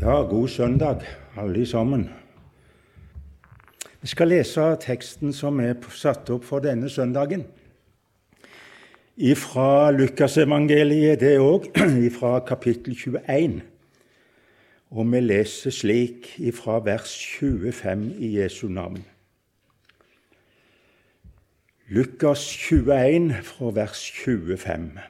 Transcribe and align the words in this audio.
Ja, 0.00 0.22
god 0.22 0.48
søndag, 0.48 1.00
alle 1.36 1.66
sammen. 1.66 2.10
Vi 4.00 4.08
skal 4.08 4.28
lese 4.28 4.76
teksten 4.80 5.32
som 5.36 5.60
er 5.60 5.74
satt 5.92 6.30
opp 6.32 6.46
for 6.48 6.64
denne 6.64 6.88
søndagen. 6.88 7.44
Fra 9.36 9.90
Lukasevangeliet, 9.90 11.20
det 11.20 11.34
òg, 11.38 11.68
fra 12.16 12.38
kapittel 12.48 12.96
21. 12.96 13.60
Og 14.90 15.12
vi 15.12 15.20
leser 15.20 15.70
slik 15.70 16.32
fra 16.56 16.80
vers 16.80 17.12
25 17.36 18.08
i 18.24 18.34
Jesu 18.38 18.68
navn. 18.68 19.04
Lukas 21.92 22.48
21 22.56 23.34
fra 23.44 23.74
vers 23.76 24.12
25. 24.24 25.09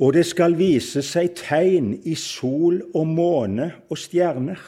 Og 0.00 0.14
det 0.16 0.24
skal 0.30 0.56
vise 0.56 1.02
seg 1.04 1.34
tegn 1.36 1.92
i 2.08 2.14
sol 2.16 2.80
og 2.96 3.08
måne 3.08 3.68
og 3.92 4.00
stjerner. 4.00 4.60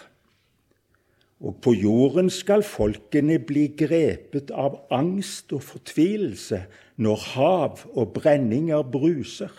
Og 1.42 1.56
på 1.64 1.72
jorden 1.74 2.28
skal 2.30 2.62
folkene 2.62 3.41
bli 3.42 3.70
grepet 3.78 4.52
av 4.55 4.77
angst 4.95 5.55
og 5.56 5.64
fortvilelse 5.66 6.60
når 7.02 7.24
hav 7.32 7.80
og 7.96 8.12
brenninger 8.14 8.84
bruser. 8.92 9.50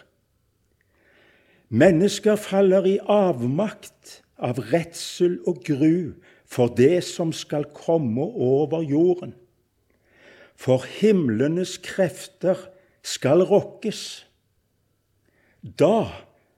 Mennesker 1.74 2.38
faller 2.38 2.86
i 2.86 3.00
avmakt 3.10 4.20
av 4.38 4.62
redsel 4.70 5.40
og 5.50 5.64
gru 5.66 6.14
for 6.46 6.70
det 6.78 7.02
som 7.08 7.34
skal 7.34 7.66
komme 7.74 8.22
over 8.22 8.86
jorden. 8.86 9.34
For 10.54 10.86
himlenes 11.00 11.80
krefter 11.84 12.62
skal 13.02 13.42
rokkes. 13.50 14.24
Da 15.64 16.12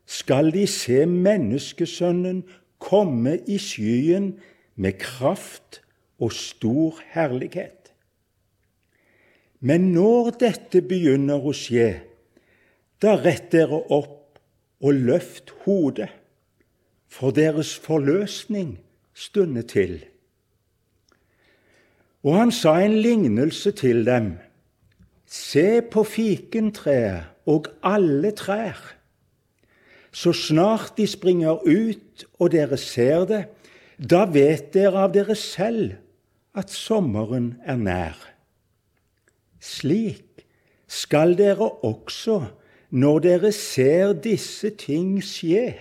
skal 0.06 0.52
de 0.54 0.66
se 0.68 1.06
Menneskesønnen 1.06 2.44
komme 2.82 3.38
i 3.48 3.58
skyen 3.62 4.34
med 4.76 4.98
kraft 5.00 5.82
og 6.20 6.34
stor 6.34 6.98
herlighet. 7.14 7.94
Men 9.60 9.92
når 9.94 10.36
dette 10.42 10.82
begynner 10.82 11.42
å 11.42 11.54
skje, 11.56 12.02
da 13.02 13.16
rett 13.22 13.52
dere 13.54 13.80
opp 13.94 14.40
og 14.82 15.06
løft 15.08 15.54
hodet, 15.66 16.10
for 17.08 17.32
deres 17.32 17.72
forløsning 17.80 18.76
stundet 19.16 19.70
til. 19.72 19.96
Og 22.26 22.36
han 22.36 22.52
sa 22.52 22.80
en 22.82 22.98
lignelse 23.00 23.72
til 23.78 24.04
dem. 24.06 24.34
Se 25.26 25.80
på 25.94 26.04
fikentreet 26.04 27.32
og 27.46 27.70
alle 27.86 28.34
trær. 28.36 28.95
Så 30.16 30.32
snart 30.32 30.94
de 30.98 31.08
springer 31.12 31.60
ut 31.68 32.24
og 32.40 32.54
dere 32.54 32.78
ser 32.80 33.26
det, 33.28 33.42
da 34.00 34.24
vet 34.32 34.72
dere 34.76 35.04
av 35.04 35.12
dere 35.16 35.36
selv 35.36 35.98
at 36.56 36.72
sommeren 36.72 37.58
er 37.68 37.80
nær. 37.80 38.16
Slik 39.60 40.46
skal 40.88 41.36
dere 41.36 41.68
også, 41.84 42.46
når 42.96 43.20
dere 43.28 43.52
ser 43.52 44.14
disse 44.24 44.72
ting 44.80 45.18
skje, 45.20 45.74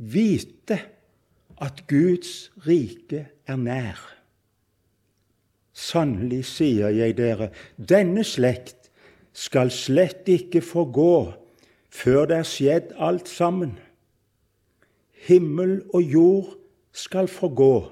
vite 0.00 0.80
at 1.60 1.84
Guds 1.90 2.48
rike 2.64 3.26
er 3.44 3.60
nær. 3.60 4.00
Sannelig 5.74 6.44
sier 6.48 6.94
jeg 6.94 7.18
dere, 7.18 7.50
denne 7.76 8.24
slekt 8.24 8.88
skal 9.34 9.72
slett 9.74 10.28
ikke 10.30 10.62
forgå 10.64 11.43
før 11.94 12.26
det 12.30 12.40
er 12.40 12.48
skjedd 12.48 12.94
alt 12.98 13.28
sammen. 13.30 13.76
Himmel 15.26 15.78
og 15.94 16.02
jord 16.02 16.50
skal 16.92 17.28
forgå, 17.30 17.86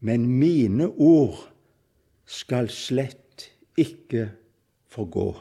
men 0.00 0.26
mine 0.28 0.88
ord 0.88 1.40
skal 2.28 2.68
slett 2.72 3.48
ikke 3.80 4.28
forgå. 4.92 5.32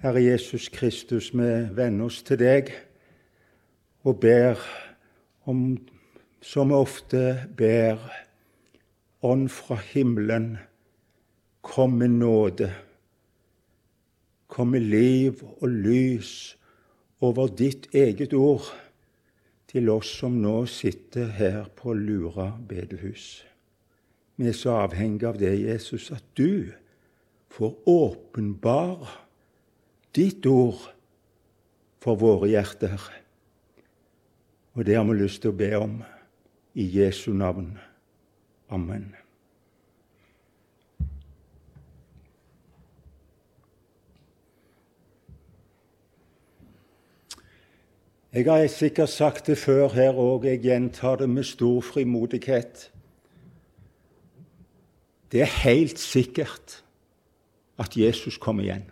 Herre 0.00 0.22
Jesus 0.24 0.70
Kristus, 0.72 1.32
vi 1.34 1.50
venner 1.76 2.08
oss 2.08 2.22
til 2.24 2.38
deg 2.40 2.70
og 4.06 4.20
ber 4.22 4.62
om, 5.50 5.74
som 6.40 6.70
vi 6.70 6.78
ofte 6.78 7.24
ber, 7.56 7.98
Ånd 9.20 9.50
fra 9.52 9.76
himmelen, 9.76 10.54
kom 11.60 11.98
med 12.00 12.08
nåde 12.22 12.70
komme 14.50 14.80
liv 14.82 15.44
og 15.60 15.68
lys 15.70 16.32
over 17.22 17.50
ditt 17.54 17.88
eget 17.94 18.34
ord 18.34 18.66
til 19.70 19.90
oss 19.92 20.10
som 20.20 20.40
nå 20.42 20.64
sitter 20.66 21.30
her 21.36 21.68
på 21.78 21.94
Lura 21.94 22.50
bedehus. 22.68 23.44
Vi 24.40 24.48
er 24.48 24.56
så 24.56 24.80
avhengige 24.82 25.28
av 25.28 25.38
det, 25.38 25.52
Jesus, 25.60 26.10
at 26.10 26.24
du 26.34 26.72
får 27.52 27.76
åpenbare 27.86 29.10
ditt 30.16 30.46
ord 30.48 30.80
for 32.00 32.18
våre 32.18 32.48
hjerter. 32.50 32.98
Og 34.74 34.86
det 34.88 34.96
har 34.96 35.06
vi 35.06 35.18
lyst 35.20 35.44
til 35.44 35.52
å 35.52 35.60
be 35.60 35.70
om 35.76 35.98
i 36.74 36.86
Jesu 36.88 37.32
navn. 37.36 37.74
Amen. 38.70 39.10
Jeg 48.32 48.44
har 48.46 48.66
sikkert 48.66 49.08
sagt 49.08 49.46
det 49.46 49.58
før 49.58 49.88
her 49.88 50.14
òg, 50.14 50.44
jeg 50.46 50.60
gjentar 50.62 51.16
det 51.18 51.26
med 51.28 51.44
stor 51.44 51.80
frimodighet. 51.82 52.90
Det 55.32 55.42
er 55.42 55.50
helt 55.64 55.98
sikkert 55.98 56.84
at 57.78 57.96
Jesus 57.96 58.38
kommer 58.38 58.62
igjen. 58.62 58.86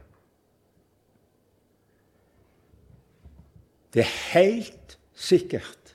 Det 3.95 4.03
er 4.03 4.13
helt 4.35 4.99
sikkert 5.15 5.95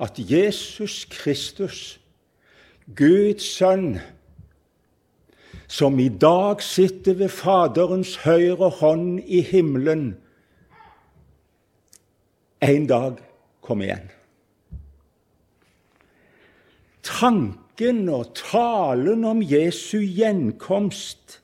at 0.00 0.18
Jesus 0.18 1.04
Kristus, 1.10 2.00
Guds 2.96 3.42
sønn, 3.42 3.98
som 5.66 5.98
i 5.98 6.08
dag 6.08 6.62
sitter 6.62 7.14
ved 7.14 7.28
Faderens 7.28 8.16
høyre 8.22 8.70
hånd 8.70 9.20
i 9.26 9.40
himmelen, 9.40 10.16
en 12.62 12.86
dag 12.86 13.20
komme 13.62 13.86
igjen. 13.88 14.08
Tanken 17.02 18.04
og 18.12 18.34
talen 18.38 19.24
om 19.26 19.42
Jesu 19.42 19.98
gjenkomst 20.02 21.42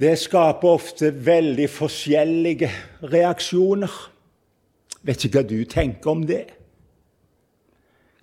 det 0.00 0.14
skaper 0.16 0.68
ofte 0.78 1.10
veldig 1.12 1.66
forskjellige 1.68 2.70
reaksjoner. 3.12 3.92
Vet 5.04 5.26
ikke 5.26 5.42
hva 5.42 5.48
du 5.48 5.58
tenker 5.68 6.12
om 6.14 6.22
det. 6.24 6.46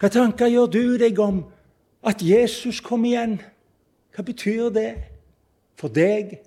Hva 0.01 0.09
tanker 0.13 0.49
gjør 0.49 0.71
du 0.73 0.97
deg 0.97 1.21
om 1.21 1.43
at 2.05 2.23
Jesus 2.25 2.81
kom 2.81 3.05
igjen? 3.05 3.37
Hva 4.13 4.25
betyr 4.25 4.71
det 4.73 4.89
for 5.77 5.93
deg 5.93 6.39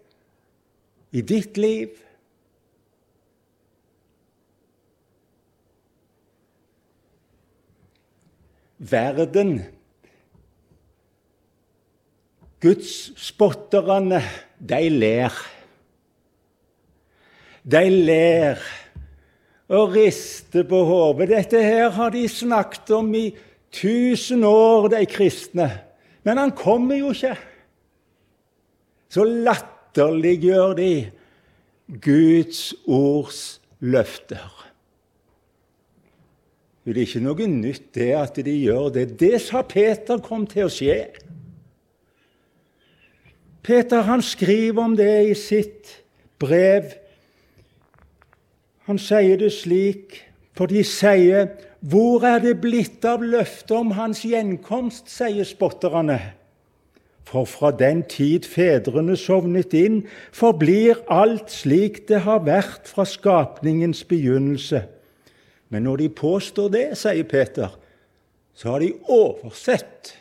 i 1.15 1.23
ditt 1.23 1.59
liv? 1.59 1.95
Verden. 8.81 9.61
Gudspotterne, 12.61 14.21
de 14.59 14.89
ler. 14.89 15.37
De 17.65 17.85
ler 17.91 18.61
og 19.71 19.95
rister 19.95 20.65
på 20.69 20.83
hodet. 20.89 21.29
Dette 21.31 21.63
her 21.63 21.93
har 21.95 22.13
de 22.13 22.27
snakket 22.29 22.91
om 22.97 23.13
i 23.15 23.29
tusen 23.73 24.45
år, 24.45 24.91
de 24.93 25.05
kristne. 25.09 25.71
Men 26.25 26.41
han 26.41 26.53
kommer 26.57 26.99
jo 26.99 27.13
ikke. 27.15 27.37
Så 29.11 29.25
latterliggjør 29.25 30.75
de 30.79 30.93
Guds 32.03 32.75
ords 32.87 33.61
løfter. 33.81 34.70
Det 36.85 36.97
er 36.97 37.03
ikke 37.05 37.21
noe 37.21 37.47
nytt 37.47 37.91
det 37.95 38.13
at 38.17 38.39
de 38.41 38.55
gjør 38.57 38.89
det. 38.95 39.19
Det 39.21 39.41
sa 39.45 39.61
Peter 39.69 40.21
kom 40.25 40.47
til 40.49 40.65
å 40.67 40.73
skje. 40.73 41.03
Peter 43.63 44.07
han 44.09 44.23
skriver 44.25 44.83
om 44.83 44.97
det 44.97 45.13
i 45.29 45.37
sitt 45.37 45.99
brev. 46.41 46.95
Han 48.89 48.99
sier 48.99 49.37
det 49.37 49.53
slik, 49.53 50.23
for 50.57 50.67
de 50.67 50.85
sier 50.85 51.49
'Hvor 51.81 52.25
er 52.25 52.39
det 52.39 52.61
blitt 52.61 53.05
av 53.05 53.23
løftet 53.23 53.71
om 53.71 53.91
hans 53.91 54.25
gjenkomst?' 54.25 55.09
sier 55.09 55.45
spotterne. 55.45 56.21
For 57.25 57.45
fra 57.45 57.71
den 57.71 58.03
tid 58.03 58.45
fedrene 58.45 59.17
sovnet 59.17 59.75
inn, 59.75 60.07
forblir 60.33 60.99
alt 61.09 61.51
slik 61.51 62.09
det 62.09 62.21
har 62.21 62.43
vært 62.45 62.89
fra 62.89 63.05
skapningens 63.05 64.05
begynnelse. 64.05 64.83
Men 65.71 65.87
når 65.87 66.03
de 66.03 66.09
påstår 66.21 66.71
det, 66.75 66.87
sier 66.99 67.27
Peter, 67.31 67.75
så 68.55 68.75
har 68.75 68.83
de 68.83 68.93
oversett 69.09 70.15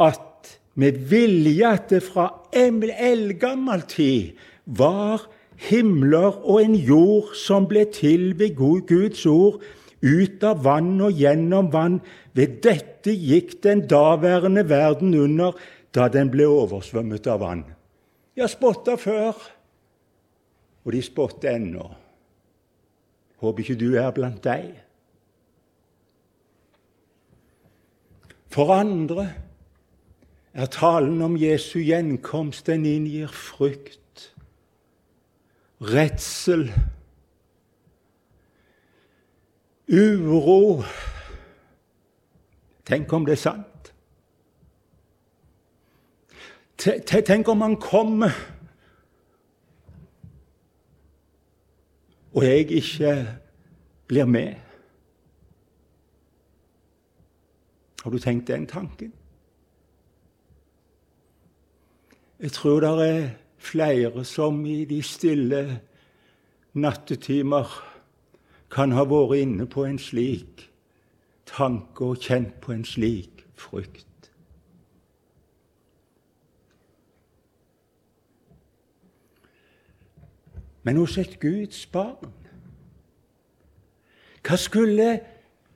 at 0.00 0.56
med 0.74 0.96
vilje 1.10 1.68
at 1.68 1.90
det 1.92 2.00
fra 2.04 2.28
eldgammel 2.52 3.84
tid 3.88 4.38
var 4.64 5.24
himler 5.68 6.38
og 6.42 6.62
en 6.62 6.76
jord 6.76 7.32
som 7.38 7.68
ble 7.70 7.84
til 7.92 8.32
ved 8.38 8.56
Guds 8.56 9.24
ord, 9.28 9.60
ut 10.02 10.44
av 10.44 10.64
vann 10.64 10.96
og 11.04 11.18
gjennom 11.18 11.68
vann. 11.72 12.00
Ved 12.34 12.60
dette 12.64 13.12
gikk 13.12 13.60
den 13.62 13.84
daværende 13.88 14.64
verden 14.68 15.14
under 15.14 15.56
da 15.94 16.08
den 16.08 16.32
ble 16.32 16.48
oversvømmet 16.48 17.28
av 17.28 17.42
vann. 17.44 17.66
De 18.32 18.40
har 18.42 18.50
spotta 18.50 18.96
før, 18.96 19.36
og 20.82 20.94
de 20.94 21.02
spotter 21.04 21.52
ennå. 21.52 21.90
Håper 23.42 23.64
ikke 23.64 23.78
du 23.80 23.96
er 23.98 24.10
blant 24.14 24.44
deg. 24.44 24.68
For 28.52 28.70
andre 28.70 29.32
er 30.52 30.68
talen 30.70 31.22
om 31.24 31.34
Jesu 31.40 31.80
gjenkomst 31.80 32.68
den 32.68 32.84
inngir 32.86 33.32
frykt, 33.34 34.28
redsel, 35.80 36.68
uro. 39.90 40.84
Tenk 42.86 43.12
om 43.12 43.26
det 43.26 43.40
er 43.40 43.42
sant? 43.42 43.92
Tenk 46.78 47.48
om 47.48 47.66
han 47.66 47.80
kommer 47.80 48.36
og 52.32 52.44
jeg 52.44 52.70
ikke 52.70 53.38
blir 54.08 54.24
med? 54.24 54.54
Har 58.02 58.10
du 58.10 58.18
tenkt 58.18 58.48
den 58.48 58.66
tanken? 58.66 59.12
Jeg 62.40 62.52
tror 62.52 62.80
det 62.80 63.08
er 63.08 63.28
flere 63.58 64.24
som 64.24 64.66
i 64.66 64.84
de 64.84 65.02
stille 65.02 65.80
nattetimer 66.74 67.68
kan 68.70 68.92
ha 68.96 69.04
vært 69.06 69.36
inne 69.44 69.68
på 69.70 69.84
en 69.86 70.00
slik 70.00 70.64
tanke 71.46 72.04
og 72.04 72.24
kjent 72.24 72.58
på 72.64 72.72
en 72.72 72.84
slik 72.84 73.44
frykt. 73.54 74.11
Men 80.82 80.96
hos 80.96 81.18
et 81.18 81.38
Guds 81.40 81.86
barn 81.86 82.32
Hva 84.42 84.58
skulle 84.58 85.20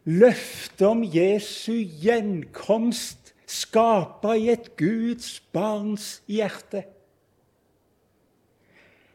løftet 0.06 0.86
om 0.86 1.04
Jesu 1.06 1.76
gjenkomst 2.02 3.34
skape 3.46 4.32
i 4.38 4.48
et 4.50 4.72
Guds 4.78 5.38
barns 5.54 6.20
hjerte? 6.26 6.82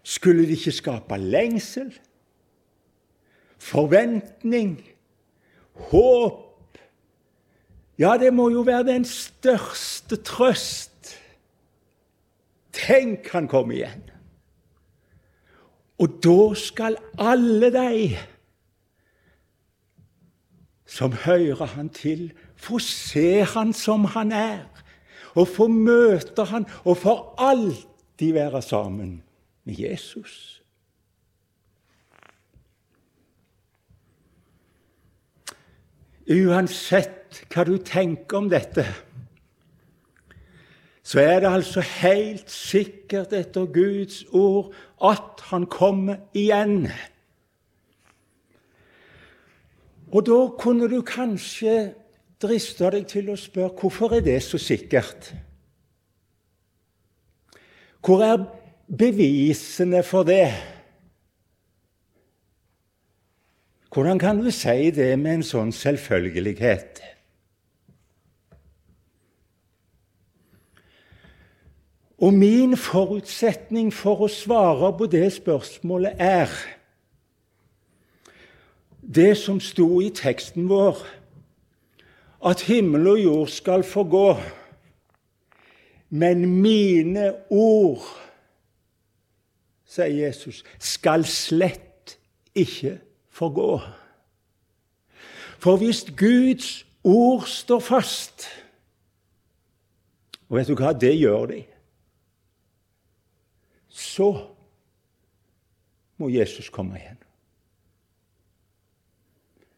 Skulle 0.04 0.48
det 0.48 0.56
ikke 0.60 0.80
skape 0.80 1.20
lengsel? 1.20 1.92
forventning, 3.62 4.82
håp 5.74 6.48
Ja, 8.00 8.18
det 8.18 8.34
må 8.34 8.50
jo 8.50 8.64
være 8.66 8.88
den 8.88 9.04
største 9.06 10.18
trøst. 10.26 11.12
Tenk, 12.74 13.28
han 13.30 13.46
kom 13.52 13.70
igjen. 13.76 14.08
Og 16.02 16.20
da 16.24 16.54
skal 16.58 16.98
alle 17.22 17.70
de 17.74 18.18
som 20.92 21.14
hører 21.14 21.66
han 21.76 21.90
til, 21.90 22.32
få 22.60 22.80
se 22.84 23.44
han 23.48 23.72
som 23.74 24.06
han 24.12 24.34
er, 24.36 24.66
og 25.40 25.48
få 25.48 25.70
møte 25.72 26.44
han, 26.50 26.66
og 26.84 26.98
for 27.00 27.36
alltid 27.40 28.34
være 28.36 28.62
sammen 28.62 29.22
med 29.64 29.80
Jesus. 29.80 30.58
Uansett 36.32 37.42
hva 37.52 37.64
du 37.68 37.78
tenker 37.78 38.42
om 38.42 38.52
dette, 38.52 38.84
så 41.12 41.20
er 41.20 41.42
det 41.44 41.50
altså 41.52 41.82
helt 41.84 42.52
sikkert 42.52 43.34
etter 43.36 43.66
Guds 43.68 44.22
ord 44.32 44.70
at 45.04 45.42
han 45.50 45.66
kommer 45.68 46.22
igjen. 46.34 46.86
Og 50.08 50.24
da 50.30 50.38
kunne 50.56 50.88
du 50.88 51.02
kanskje 51.04 51.92
driste 52.40 52.94
deg 52.96 53.10
til 53.12 53.28
å 53.34 53.36
spørre 53.36 53.76
hvorfor 53.82 54.16
er 54.16 54.24
det 54.24 54.38
så 54.46 54.60
sikkert? 54.62 55.34
Hvor 58.00 58.24
er 58.24 58.46
bevisene 58.88 60.06
for 60.08 60.24
det? 60.24 60.48
Hvordan 63.92 64.20
kan 64.20 64.40
du 64.40 64.48
si 64.56 64.94
det 64.96 65.12
med 65.20 65.42
en 65.42 65.44
sånn 65.44 65.76
selvfølgelighet? 65.76 67.04
Og 72.22 72.34
min 72.34 72.78
forutsetning 72.78 73.90
for 73.94 74.22
å 74.22 74.28
svare 74.30 74.92
på 74.94 75.08
det 75.10 75.26
spørsmålet 75.34 76.20
er 76.22 76.52
det 79.02 79.34
som 79.42 79.58
sto 79.60 79.88
i 80.06 80.12
teksten 80.14 80.68
vår, 80.70 81.00
at 82.46 82.62
himmel 82.70 83.08
og 83.16 83.24
jord 83.24 83.50
skal 83.50 83.84
forgå, 83.84 84.36
men 86.14 86.46
mine 86.62 87.32
ord, 87.50 88.06
sier 89.90 90.14
Jesus, 90.14 90.62
skal 90.78 91.26
slett 91.26 92.20
ikke 92.54 93.00
forgå. 93.34 93.82
For 95.58 95.82
hvis 95.82 96.06
Guds 96.18 96.86
ord 97.04 97.50
står 97.50 97.80
fast 97.80 98.48
Og 100.52 100.58
vet 100.58 100.68
du 100.68 100.74
hva? 100.76 100.90
Det 100.92 101.14
gjør 101.16 101.46
de. 101.48 101.62
Så 104.12 104.28
må 106.20 106.28
Jesus 106.30 106.70
komme 106.70 107.00
igjen. 107.00 107.20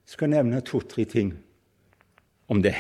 Jeg 0.04 0.16
skal 0.16 0.32
nevne 0.34 0.62
to-tre 0.66 1.06
ting 1.10 1.32
om 2.50 2.62
det. 2.64 2.76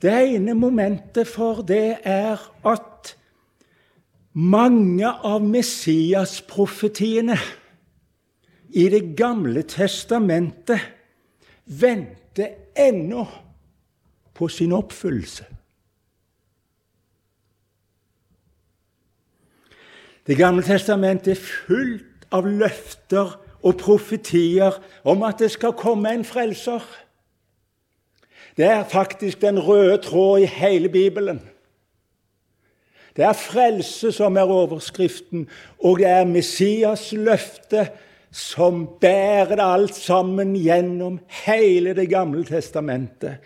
Det 0.00 0.12
ene 0.34 0.54
momentet 0.56 1.28
for 1.28 1.60
det 1.66 2.00
er 2.08 2.40
at 2.68 3.14
mange 4.32 5.08
av 5.08 5.44
Messias-profetiene 5.44 7.36
i 8.70 8.84
Det 8.88 9.16
gamle 9.18 9.64
testamentet 9.66 10.84
venter 11.66 12.70
ennå 12.78 13.24
på 14.34 14.48
sin 14.48 14.72
oppfyllelse. 14.72 15.59
Det 20.30 20.36
gamle 20.38 20.62
testamentet 20.62 21.32
er 21.32 21.40
fullt 21.42 22.26
av 22.30 22.46
løfter 22.46 23.32
og 23.66 23.80
profetier 23.80 24.76
om 25.02 25.24
at 25.26 25.40
det 25.42 25.48
skal 25.50 25.74
komme 25.74 26.12
en 26.14 26.22
frelser. 26.22 26.84
Det 28.54 28.68
er 28.68 28.86
faktisk 28.86 29.40
den 29.42 29.58
røde 29.58 29.96
tråd 30.04 30.44
i 30.44 30.46
hele 30.46 30.88
Bibelen. 30.88 31.40
Det 33.16 33.26
er 33.26 33.34
frelse 33.34 34.12
som 34.14 34.38
er 34.38 34.46
overskriften, 34.46 35.48
og 35.82 35.98
det 35.98 36.06
er 36.06 36.30
Messias 36.30 37.10
løfte 37.10 37.88
som 38.30 38.86
bærer 39.02 39.56
det 39.58 39.66
alt 39.66 39.98
sammen 39.98 40.54
gjennom 40.54 41.18
hele 41.42 41.94
Det 41.94 42.06
gamle 42.08 42.46
testamentet. 42.46 43.42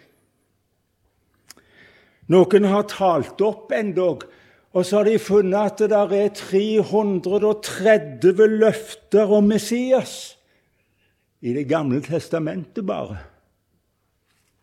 Noen 2.28 2.64
har 2.64 2.84
talt 2.92 3.40
opp 3.40 3.72
endog, 3.72 4.28
og 4.74 4.86
så 4.86 4.96
har 4.98 5.04
de 5.06 5.18
funnet 5.22 5.60
at 5.60 5.78
det 5.84 5.90
der 5.92 6.08
er 6.18 6.28
330 6.34 8.46
løfter 8.58 9.26
om 9.36 9.44
Messias 9.44 10.34
i 11.44 11.52
Det 11.52 11.68
gamle 11.68 12.00
testamentet 12.00 12.86
bare. 12.86 13.18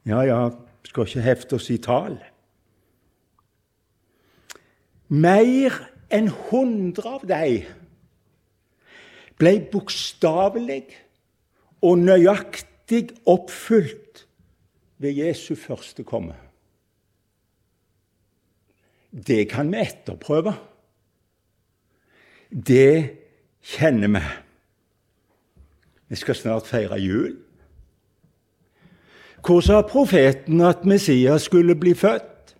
Ja, 0.06 0.22
ja, 0.22 0.50
skal 0.84 1.06
ikke 1.06 1.22
hefte 1.22 1.56
oss 1.56 1.70
i 1.70 1.78
tall. 1.78 2.18
Mer 5.08 5.78
enn 6.10 6.32
hundre 6.50 7.18
av 7.20 7.28
dem 7.30 7.68
ble 9.38 9.54
bokstavelig 9.72 10.88
og 11.86 12.02
nøyaktig 12.02 13.12
oppfylt 13.30 14.26
ved 15.02 15.22
Jesu 15.22 15.54
første 15.56 16.04
komme. 16.04 16.34
Det 19.12 19.50
kan 19.50 19.72
vi 19.72 19.82
etterprøve. 19.82 20.54
Det 22.52 23.18
kjenner 23.62 24.08
vi. 24.08 24.26
Vi 26.08 26.16
skal 26.16 26.36
snart 26.36 26.68
feire 26.68 27.00
jul. 27.00 27.38
Hvor 29.46 29.60
sa 29.60 29.82
profeten 29.82 30.62
at 30.62 30.86
Messias 30.86 31.42
skulle 31.42 31.76
bli 31.76 31.94
født? 31.94 32.56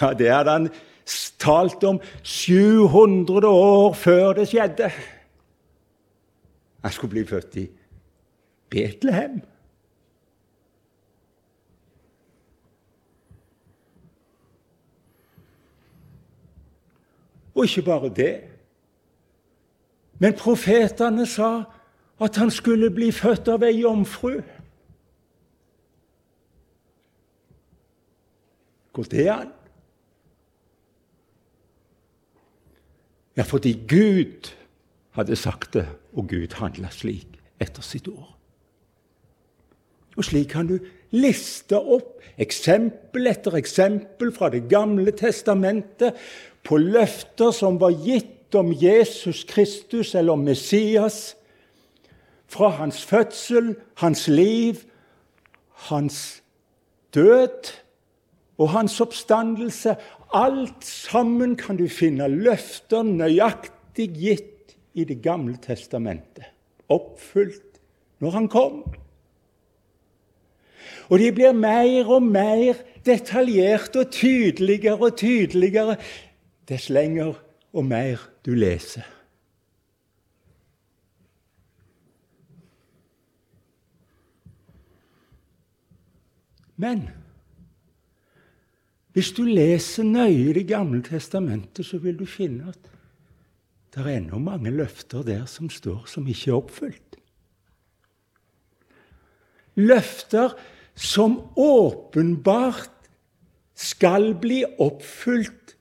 Ja, 0.00 0.12
Det 0.12 0.30
hadde 0.30 0.50
han 0.50 0.68
talt 1.38 1.84
om 1.84 2.00
700 2.22 3.48
år 3.48 3.92
før 3.92 4.32
det 4.32 4.48
skjedde. 4.48 4.90
Han 6.82 6.92
skulle 6.92 7.10
bli 7.10 7.24
født 7.26 7.56
i 7.56 7.68
Betlehem. 8.70 9.40
Og 17.60 17.66
ikke 17.68 17.82
bare 17.82 18.08
det. 18.08 18.34
Men 20.18 20.32
profetene 20.32 21.26
sa 21.28 21.66
at 22.20 22.36
han 22.40 22.50
skulle 22.50 22.88
bli 22.92 23.10
født 23.12 23.50
av 23.52 23.64
ei 23.68 23.82
jomfru. 23.82 24.38
Går 28.96 29.10
det 29.12 29.26
an? 29.32 29.52
Ja, 33.36 33.44
fordi 33.44 33.74
Gud 33.88 34.50
hadde 35.16 35.36
sagt 35.36 35.74
det, 35.76 35.84
og 36.16 36.32
Gud 36.32 36.56
handla 36.56 36.88
slik 36.92 37.36
etter 37.60 37.84
sitt 37.84 38.08
ord. 38.08 38.38
Og 40.16 40.24
slik 40.26 40.48
kan 40.52 40.68
du 40.68 40.78
liste 41.12 41.78
opp 41.78 42.24
eksempel 42.40 43.28
etter 43.30 43.56
eksempel 43.58 44.32
fra 44.34 44.48
Det 44.50 44.64
gamle 44.68 45.12
testamentet 45.16 46.18
på 46.64 46.78
løfter 46.80 47.54
som 47.56 47.78
var 47.80 47.94
gitt 48.04 48.54
om 48.54 48.72
Jesus 48.74 49.44
Kristus 49.48 50.14
eller 50.14 50.32
om 50.32 50.44
Messias, 50.44 51.36
fra 52.50 52.68
hans 52.80 53.04
fødsel, 53.06 53.76
hans 54.02 54.26
liv, 54.28 54.80
hans 55.88 56.42
død 57.14 57.70
og 58.58 58.72
hans 58.74 59.00
oppstandelse. 59.00 59.94
Alt 60.34 60.84
sammen 60.84 61.56
kan 61.56 61.78
du 61.78 61.86
finne 61.88 62.26
løfter 62.30 63.06
nøyaktig 63.06 64.10
gitt 64.18 64.74
i 64.94 65.04
Det 65.06 65.20
gamle 65.22 65.54
testamentet, 65.62 66.50
oppfylt 66.90 67.78
når 68.18 68.30
han 68.30 68.48
kom. 68.50 68.82
Og 71.10 71.18
de 71.18 71.30
blir 71.34 71.54
mer 71.54 72.10
og 72.10 72.22
mer 72.22 72.82
detaljerte 73.06 74.02
og 74.02 74.10
tydeligere 74.14 74.98
og 74.98 75.16
tydeligere 75.18 75.96
dess 76.70 76.88
lenger 76.90 77.34
og 77.74 77.86
mer 77.86 78.22
du 78.46 78.54
leser. 78.54 79.06
Men 86.80 87.08
hvis 89.12 89.32
du 89.36 89.42
leser 89.44 90.06
nøye 90.06 90.54
Det 90.54 90.66
gamle 90.68 91.02
testamentet, 91.02 91.86
så 91.86 91.98
vil 91.98 92.16
du 92.18 92.24
finne 92.26 92.70
at 92.70 92.90
det 93.90 94.04
er 94.04 94.12
ennå 94.20 94.38
mange 94.38 94.70
løfter 94.70 95.24
der 95.26 95.44
som 95.50 95.68
står 95.70 96.06
som 96.06 96.28
ikke 96.30 96.50
er 96.50 96.56
oppfylt. 96.60 97.16
Løfter 99.74 100.54
som 100.94 101.40
åpenbart 101.58 103.10
skal 103.74 104.34
bli 104.38 104.62
oppfylt 104.78 105.74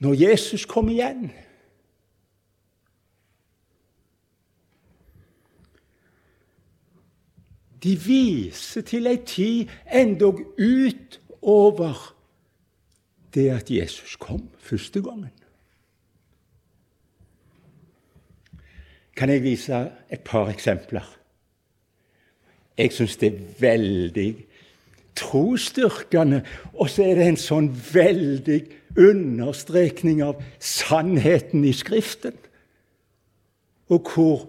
når 0.00 0.14
Jesus 0.14 0.64
kom 0.64 0.88
igjen. 0.88 1.30
De 7.84 7.94
viser 8.00 8.80
til 8.88 9.06
ei 9.06 9.20
tid 9.28 9.72
endog 9.92 10.40
utover 10.56 12.14
det 13.34 13.50
at 13.50 13.70
Jesus 13.70 14.16
kom 14.16 14.48
første 14.58 15.02
gangen. 15.02 15.32
Kan 19.16 19.30
jeg 19.30 19.42
vise 19.42 19.92
et 20.10 20.20
par 20.20 20.48
eksempler? 20.48 21.04
Jeg 22.78 22.92
syns 22.92 23.16
det 23.16 23.28
er 23.34 23.60
veldig 23.60 24.46
trosstyrkende, 25.18 26.42
og 26.74 26.90
så 26.90 27.06
er 27.06 27.18
det 27.18 27.28
en 27.28 27.40
sånn 27.40 27.70
veldig 27.72 28.60
understrekning 28.98 30.22
av 30.24 30.42
sannheten 30.62 31.64
i 31.66 31.72
Skriften, 31.74 32.36
og 33.92 34.10
hvor 34.14 34.46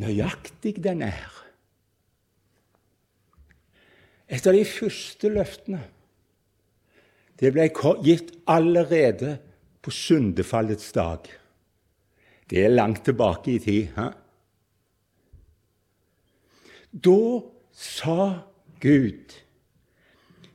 nøyaktig 0.00 0.76
den 0.84 1.02
er. 1.04 1.30
Et 4.32 4.46
av 4.48 4.56
de 4.56 4.64
første 4.64 5.28
løftene 5.28 5.82
det 7.42 7.50
ble 7.50 7.64
gitt 8.06 8.28
allerede 8.46 9.34
på 9.82 9.90
syndefallets 9.90 10.92
dag. 10.94 11.26
Det 12.46 12.60
er 12.62 12.70
langt 12.70 13.02
tilbake 13.04 13.56
i 13.56 13.58
tid. 13.58 13.88
He? 13.96 14.04
Da 16.92 17.18
sa 17.74 18.18
Gud 18.82 19.38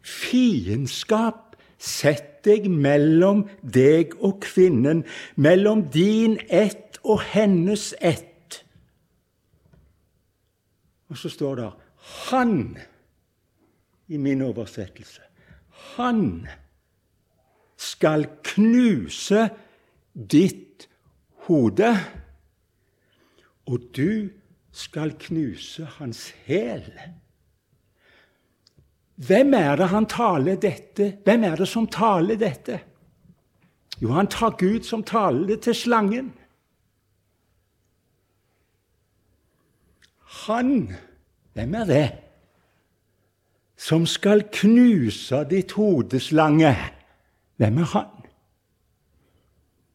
fiendskap 0.03 1.47
Sett 1.77 2.41
deg 2.47 2.65
mellom 2.73 3.43
deg 3.61 4.15
og 4.25 4.39
kvinnen, 4.41 5.03
mellom 5.37 5.83
din 5.93 6.39
ett 6.49 6.97
og 7.05 7.21
hennes 7.33 7.91
ett. 8.01 8.63
Og 11.07 11.17
så 11.17 11.29
står 11.29 11.55
det 11.55 11.71
'han' 11.97 12.77
i 14.07 14.17
min 14.17 14.41
oversettelse. 14.41 15.21
Han 15.69 16.47
skal 17.77 18.27
knuse 18.43 19.49
ditt 20.31 20.89
hode, 21.47 21.97
og 23.65 23.79
du 23.95 24.29
skal 24.71 25.13
knuse 25.19 25.85
hans 25.85 26.29
hæl. 26.45 26.91
Hvem 29.17 29.53
er 29.53 29.75
det 29.75 29.87
han 29.89 30.05
taler 30.05 30.59
dette? 30.61 31.17
Hvem 31.25 31.43
er 31.43 31.55
det 31.57 31.67
som 31.67 31.87
taler 31.89 32.37
dette? 32.37 32.79
Jo, 34.01 34.11
han 34.13 34.29
tar 34.29 34.53
Gud 34.59 34.85
som 34.85 35.03
taler 35.03 35.47
det 35.47 35.61
til 35.65 35.75
slangen. 35.75 36.33
Han, 40.45 40.93
hvem 41.53 41.73
er 41.75 41.85
det, 41.89 42.07
som 43.77 44.05
skal 44.05 44.43
knuse 44.53 45.41
ditt 45.49 45.73
hodeslange? 45.77 46.75
Hvem 47.57 47.77
er 47.77 47.89
han? 47.95 48.27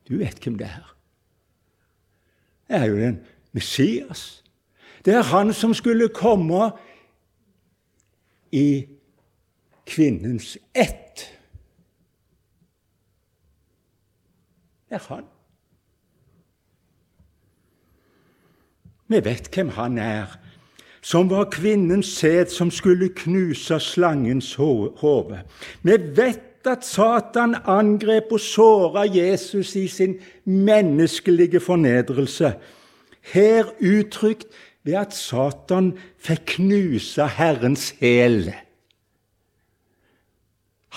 Du 0.08 0.18
vet 0.18 0.42
hvem 0.42 0.58
det 0.58 0.66
er. 0.66 0.88
Det 2.66 2.80
er 2.80 2.84
jo 2.90 2.96
den 2.98 3.20
Messias. 3.52 4.42
Det 5.04 5.14
er 5.14 5.22
han 5.30 5.52
som 5.54 5.74
skulle 5.74 6.08
komme 6.08 6.72
i 8.50 8.86
kvinnens 9.86 10.58
ett. 10.74 11.28
Det 14.88 14.98
er 15.00 15.06
han. 15.08 15.24
Vi 19.08 19.20
vet 19.24 19.48
hvem 19.54 19.68
han 19.76 19.98
er, 19.98 20.38
som 21.02 21.30
var 21.30 21.50
kvinnens 21.52 22.14
sæd 22.16 22.52
som 22.52 22.70
skulle 22.70 23.10
knuse 23.16 23.80
slangens 23.80 24.54
hode. 24.54 25.42
Vi 25.82 25.96
vet 26.16 26.66
at 26.66 26.84
Satan 26.86 27.56
angrep 27.66 28.30
og 28.32 28.40
såra 28.40 29.04
Jesus 29.08 29.74
i 29.76 29.88
sin 29.88 30.18
menneskelige 30.44 31.60
fornedrelse, 31.60 32.54
her 33.32 33.64
uttrykt 33.80 34.46
ved 34.84 34.94
at 34.98 35.14
Satan 35.14 35.92
fikk 36.18 36.46
knuse 36.56 37.26
Herrens 37.26 37.90
hæl. 38.00 38.52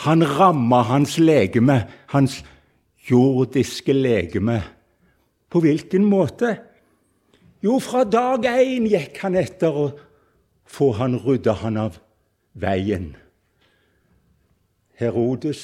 Han 0.04 0.24
ramma 0.28 0.82
hans 0.90 1.18
legeme, 1.18 1.86
hans 2.12 2.42
jordiske 3.10 3.94
legeme. 3.94 4.62
På 5.50 5.62
hvilken 5.64 6.06
måte? 6.06 6.58
Jo, 7.64 7.80
fra 7.80 8.04
dag 8.04 8.46
én 8.46 8.90
gikk 8.90 9.22
han 9.24 9.38
etter 9.40 9.72
å 9.72 9.86
få 10.66 10.92
han 11.00 11.16
rydda 11.24 11.56
han 11.64 11.80
av 11.80 12.00
veien. 12.60 13.14
Herodes 15.00 15.62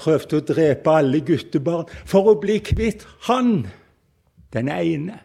prøvde 0.00 0.40
å 0.40 0.46
drepe 0.50 0.92
alle 0.92 1.22
guttebarn 1.24 1.88
for 2.08 2.32
å 2.32 2.38
bli 2.40 2.58
kvitt 2.64 3.06
han, 3.28 3.68
den 4.54 4.70
ene. 4.72 5.20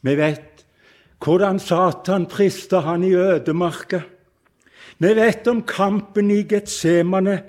Vi 0.00 0.14
vet 0.16 0.49
hvordan 1.20 1.58
Satan 1.60 2.26
prista 2.26 2.80
han 2.80 3.04
i 3.04 3.12
ødemarka. 3.14 4.00
Vi 4.98 5.14
vet 5.16 5.46
om 5.48 5.62
kampen 5.62 6.30
i 6.30 6.42
Getsemane, 6.48 7.42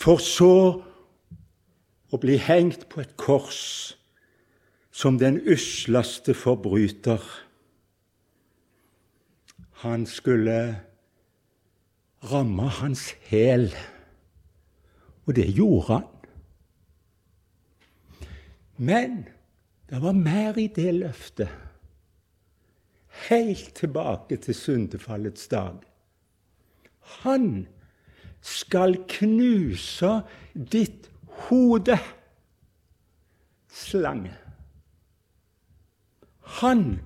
for 0.00 0.20
så 0.20 0.54
å 2.10 2.18
bli 2.20 2.38
hengt 2.40 2.88
på 2.88 3.02
et 3.02 3.12
kors 3.20 3.94
som 4.90 5.18
den 5.20 5.38
usleste 5.48 6.34
forbryter. 6.34 7.20
Han 9.84 10.06
skulle 10.08 10.80
ramme 12.32 12.68
hans 12.80 13.14
hæl, 13.28 13.70
og 15.26 15.36
det 15.36 15.48
gjorde 15.56 15.86
han. 15.92 16.08
Men 18.76 19.24
det 19.90 20.02
var 20.02 20.16
mer 20.16 20.58
i 20.58 20.68
det 20.72 20.92
løftet, 20.94 21.48
helt 23.10 23.74
tilbake 23.74 24.36
til 24.36 24.54
syndefallets 24.54 25.48
dag. 25.48 25.80
Han 27.00 27.66
skal 28.40 28.96
knuse 29.08 30.20
ditt 30.54 31.10
hode, 31.48 31.98
slange. 33.68 34.34
Han 36.60 37.00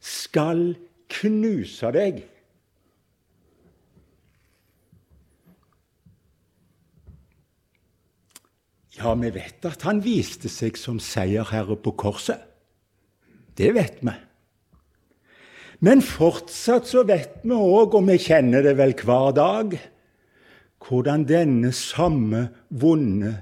skal 0.00 0.76
knuse 1.10 1.90
deg. 1.94 2.22
Ja, 8.96 9.12
vi 9.20 9.28
vet 9.34 9.66
at 9.68 9.82
han 9.84 10.00
viste 10.00 10.48
seg 10.48 10.78
som 10.80 11.00
seierherre 11.02 11.76
på 11.76 11.92
korset. 12.00 12.40
Det 13.56 13.74
vet 13.76 14.00
vi. 14.04 14.14
Men 15.84 16.00
fortsatt 16.02 16.88
så 16.88 17.04
vet 17.04 17.42
vi 17.44 17.56
òg, 17.56 17.94
og 17.98 18.06
vi 18.08 18.16
kjenner 18.20 18.64
det 18.64 18.76
vel 18.78 18.94
hver 18.96 19.34
dag, 19.36 19.76
hvordan 20.86 21.26
denne 21.28 21.72
samme 21.74 22.46
vonde 22.68 23.34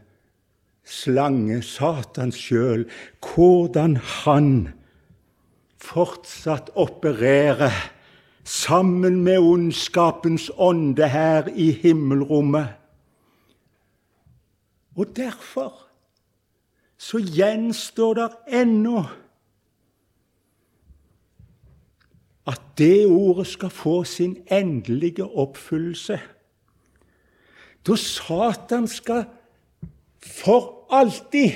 slange, 0.85 1.61
Satan 1.62 2.33
sjøl, 2.35 2.87
hvordan 3.23 3.97
han 4.25 4.49
fortsatt 5.81 6.73
opererer 6.75 7.75
sammen 8.45 9.23
med 9.25 9.41
ondskapens 9.41 10.50
ånde 10.57 11.09
her 11.09 11.49
i 11.55 11.71
himmelrommet. 11.85 12.76
Og 14.97 15.11
derfor 15.17 15.73
så 17.00 17.19
gjenstår 17.19 18.14
det 18.21 18.29
ennå 18.62 19.05
at 22.47 22.61
det 22.79 23.07
ordet 23.07 23.47
skal 23.47 23.71
få 23.71 24.05
sin 24.05 24.37
endelige 24.53 25.25
oppfyllelse. 25.25 26.21
Da 27.87 27.97
Satan 27.97 28.89
skal 28.89 29.25
for 30.21 30.87
alltid 30.91 31.53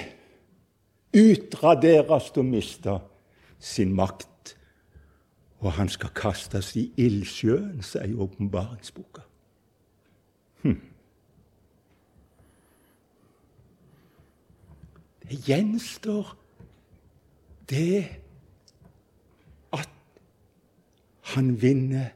utraderes 1.17 2.31
og 2.37 2.45
miste 2.45 2.99
sin 3.59 3.95
makt. 3.95 4.57
Og 5.59 5.73
han 5.73 5.89
skal 5.89 6.13
kastes 6.15 6.77
i 6.77 6.93
ildsjøen, 6.97 7.83
sier 7.83 8.21
åpenbaringsboka. 8.23 9.25
Hm. 10.63 10.77
Det 15.29 15.41
gjenstår 15.45 16.31
det 17.69 18.07
at 19.73 19.91
han 21.35 21.63
vinner 21.63 22.09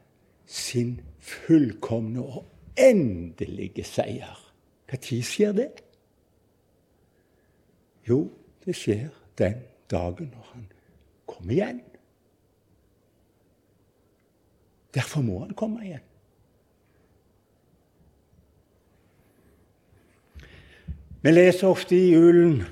sin 0.47 1.01
fullkomne 1.19 2.23
og 2.23 2.45
endelige 2.79 3.85
seier. 3.85 4.39
Når 4.91 5.23
skjer 5.25 5.53
det? 5.57 5.71
Jo, 8.09 8.31
det 8.65 8.77
skjer 8.77 9.09
den 9.39 9.63
dagen 9.91 10.33
når 10.33 10.49
han 10.53 10.67
kommer 11.27 11.53
igjen. 11.53 11.81
Derfor 14.95 15.25
må 15.25 15.39
han 15.45 15.55
komme 15.57 15.85
igjen. 15.85 16.09
Vi 21.23 21.31
leser 21.31 21.69
ofte 21.71 21.97
i 21.97 22.13
julen 22.13 22.65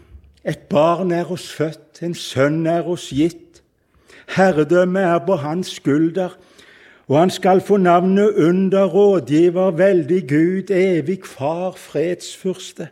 et 0.45 0.69
barn 0.73 1.13
er 1.13 1.29
oss 1.29 1.51
født, 1.53 2.01
en 2.03 2.15
sønn 2.17 2.65
er 2.67 2.87
oss 2.89 3.11
gitt. 3.13 3.50
Herredømmet 4.37 5.03
er 5.03 5.19
på 5.27 5.35
hans 5.35 5.67
skulder, 5.81 6.39
og 7.09 7.19
han 7.19 7.31
skal 7.31 7.61
få 7.61 7.77
navnet 7.77 8.35
under 8.35 8.85
rådgiver, 8.85 9.71
veldig 9.71 10.29
Gud, 10.29 10.71
evig 10.71 11.19
far, 11.27 11.73
fredsfyrste. 11.77 12.89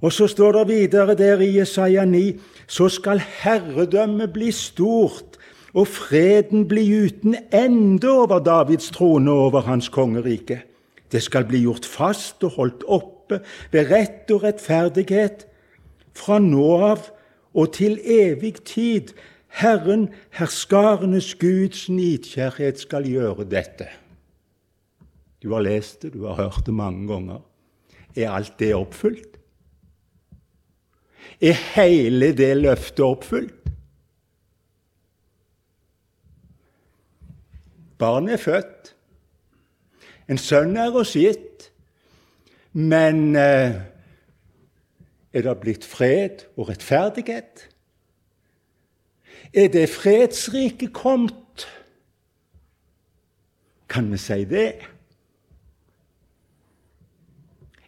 Og 0.00 0.12
så 0.12 0.26
står 0.26 0.52
det 0.52 0.68
videre 0.68 1.14
der 1.14 1.40
i 1.40 1.58
Jesaja 1.58 2.04
9.: 2.04 2.40
Så 2.66 2.88
skal 2.88 3.18
herredømmet 3.42 4.32
bli 4.32 4.50
stort, 4.50 5.38
og 5.74 5.88
freden 5.88 6.68
bli 6.68 7.04
uten 7.04 7.36
ende 7.52 8.10
over 8.10 8.38
Davids 8.38 8.90
trone 8.90 9.30
og 9.30 9.38
over 9.38 9.60
hans 9.60 9.88
kongerike. 9.88 10.62
Det 11.12 11.22
skal 11.22 11.44
bli 11.44 11.58
gjort 11.58 11.86
fast 11.86 12.44
og 12.44 12.50
holdt 12.50 12.84
oppe 12.86 13.40
ved 13.72 13.90
rett 13.90 14.30
og 14.30 14.42
rettferdighet 14.42 15.46
fra 16.14 16.38
nå 16.38 16.70
av 16.76 17.08
og 17.54 17.72
til 17.72 17.98
evig 18.04 18.54
tid. 18.64 19.14
Herren, 19.54 20.08
herskarenes 20.34 21.34
Guds 21.38 21.86
nidkjærhet, 21.88 22.80
skal 22.82 23.06
gjøre 23.06 23.46
dette. 23.46 23.86
Du 25.42 25.52
har 25.52 25.62
lest 25.62 26.02
det, 26.02 26.14
du 26.14 26.24
har 26.26 26.34
hørt 26.34 26.66
det 26.66 26.74
mange 26.74 27.06
ganger. 27.06 27.40
Er 28.16 28.30
alt 28.30 28.58
det 28.58 28.74
oppfylt? 28.74 29.38
Er 31.40 31.58
hele 31.74 32.32
det 32.36 32.56
løftet 32.56 33.04
oppfylt? 33.04 33.70
Barnet 37.98 38.32
er 38.34 38.42
født. 38.42 38.94
En 40.28 40.40
sønn 40.40 40.74
er 40.76 40.96
oss 40.98 41.14
gitt. 41.14 41.68
Men 42.74 43.36
eh, 43.38 43.76
er 45.30 45.46
det 45.46 45.54
blitt 45.62 45.86
fred 45.86 46.42
og 46.56 46.72
rettferdighet? 46.72 47.68
Er 49.54 49.68
det 49.68 49.88
fredsriket 49.88 50.92
kommet? 50.92 51.68
Kan 53.88 54.10
vi 54.12 54.18
si 54.18 54.44
det? 54.44 54.72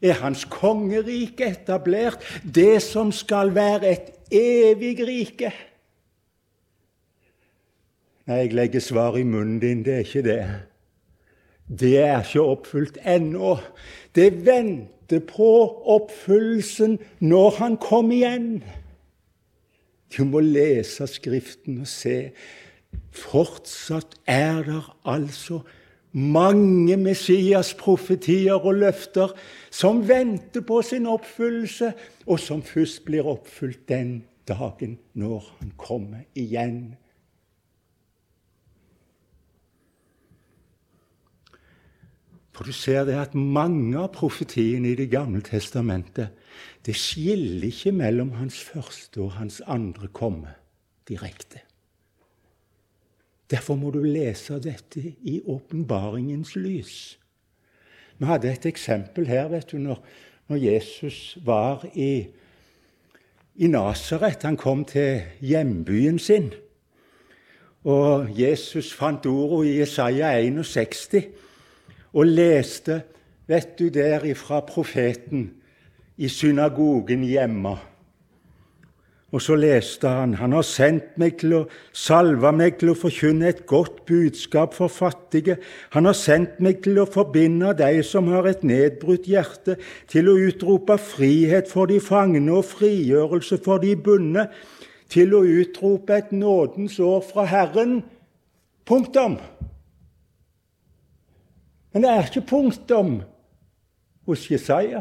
Er 0.03 0.13
Hans 0.13 0.45
kongerike 0.45 1.49
etablert, 1.51 2.23
det 2.55 2.83
som 2.83 3.11
skal 3.13 3.55
være 3.55 3.91
et 3.91 4.13
evig 4.31 5.01
rike? 5.07 5.51
Nei, 8.27 8.37
jeg 8.45 8.55
legger 8.55 8.83
svar 8.83 9.17
i 9.19 9.23
munnen 9.27 9.61
din, 9.63 9.85
det 9.87 9.95
er 9.95 10.07
ikke 10.07 10.23
det. 10.27 10.41
Det 11.67 11.93
er 11.99 12.23
ikke 12.23 12.43
oppfylt 12.43 12.99
ennå. 13.07 13.57
Det 14.15 14.31
venter 14.47 15.23
på 15.27 15.51
oppfyllelsen 15.95 16.99
når 17.19 17.51
han 17.59 17.77
kommer 17.83 18.15
igjen. 18.15 18.51
Du 20.13 20.25
må 20.25 20.41
lese 20.41 21.07
Skriften 21.11 21.81
og 21.83 21.91
se. 21.91 22.33
Fortsatt 23.17 24.17
er 24.27 24.63
det 24.67 24.83
altså 25.05 25.61
mange 26.17 26.97
Messias-profetier 26.97 28.57
og 28.57 28.79
løfter 28.81 29.35
som 29.71 30.01
venter 30.09 30.65
på 30.65 30.81
sin 30.83 31.09
oppfyllelse, 31.11 31.93
og 32.27 32.41
som 32.41 32.63
først 32.65 33.05
blir 33.05 33.27
oppfylt 33.29 33.85
den 33.89 34.23
dagen 34.49 34.97
når 35.15 35.51
han 35.59 35.75
kommer 35.77 36.25
igjen. 36.35 36.95
For 42.57 42.65
du 42.65 42.73
ser 42.73 43.05
det 43.05 43.19
at 43.21 43.35
mange 43.37 43.99
av 44.01 44.15
profetiene 44.17 44.95
i 44.95 44.97
Det 44.97 45.11
gamle 45.13 45.43
testamentet 45.45 46.33
det 46.87 46.95
skiller 46.97 47.67
ikke 47.69 47.93
mellom 47.93 48.31
hans 48.39 48.57
første 48.65 49.21
og 49.21 49.35
hans 49.37 49.61
andre 49.67 50.09
komme 50.09 50.55
direkte. 51.09 51.61
Derfor 53.51 53.77
må 53.77 53.91
du 53.93 54.01
lese 54.03 54.57
dette 54.63 55.03
i 55.21 55.43
åpenbaringens 55.45 56.55
lys. 56.57 57.19
Vi 58.19 58.25
hadde 58.25 58.49
et 58.49 58.67
eksempel 58.67 59.29
her 59.29 59.51
vet 59.53 59.69
du, 59.71 59.77
når, 59.79 60.01
når 60.49 60.57
Jesus 60.57 61.39
var 61.45 61.85
i, 61.93 62.27
i 63.57 63.67
Nasaret. 63.67 64.43
Han 64.43 64.57
kom 64.57 64.85
til 64.85 65.27
hjembyen 65.41 66.19
sin. 66.19 66.55
Og 67.85 68.33
Jesus 68.33 68.95
fant 68.95 69.27
ordet 69.27 69.67
i 69.69 69.81
Jesaja 69.83 70.33
61 70.41 71.29
og 72.17 72.27
leste, 72.27 73.03
vet 73.47 73.77
du, 73.79 73.91
der 73.93 74.25
ifra 74.25 74.63
profeten 74.65 75.51
i 76.17 76.29
synagogen 76.33 77.25
hjemme. 77.29 77.77
Og 79.35 79.43
så 79.43 79.57
leste 79.59 80.09
han 80.09 80.35
Han 80.35 80.53
har 80.53 80.63
sendt 80.63 81.19
meg 81.19 81.35
til 81.41 81.53
å 81.53 81.63
salve 81.93 82.53
meg 82.57 82.79
til 82.81 82.93
å 82.93 82.97
forkynne 82.97 83.49
et 83.51 83.65
godt 83.67 84.05
budskap 84.07 84.75
for 84.75 84.89
fattige. 84.89 85.59
Han 85.93 86.07
har 86.07 86.17
sendt 86.17 86.61
meg 86.63 86.81
til 86.85 87.03
å 87.03 87.09
forbinde 87.11 87.75
de 87.77 88.03
som 88.07 88.31
har 88.33 88.47
et 88.47 88.63
nedbrutt 88.65 89.27
hjerte, 89.27 89.77
til 90.09 90.31
å 90.31 90.39
utrope 90.47 90.97
frihet 90.99 91.69
for 91.69 91.91
de 91.91 91.99
fangne 92.01 92.53
og 92.55 92.65
frigjørelse 92.71 93.59
for 93.65 93.83
de 93.83 93.97
bundne, 93.97 94.47
til 95.11 95.35
å 95.35 95.43
utrope 95.43 96.17
et 96.17 96.33
nådens 96.33 96.99
år 97.03 97.21
fra 97.27 97.45
Herren. 97.51 98.01
Punktum. 98.87 99.37
Men 101.97 102.05
det 102.05 102.11
er 102.13 102.27
ikke 102.29 102.41
punktum 102.45 103.13
hos 104.29 104.43
Jesaja. 104.51 104.99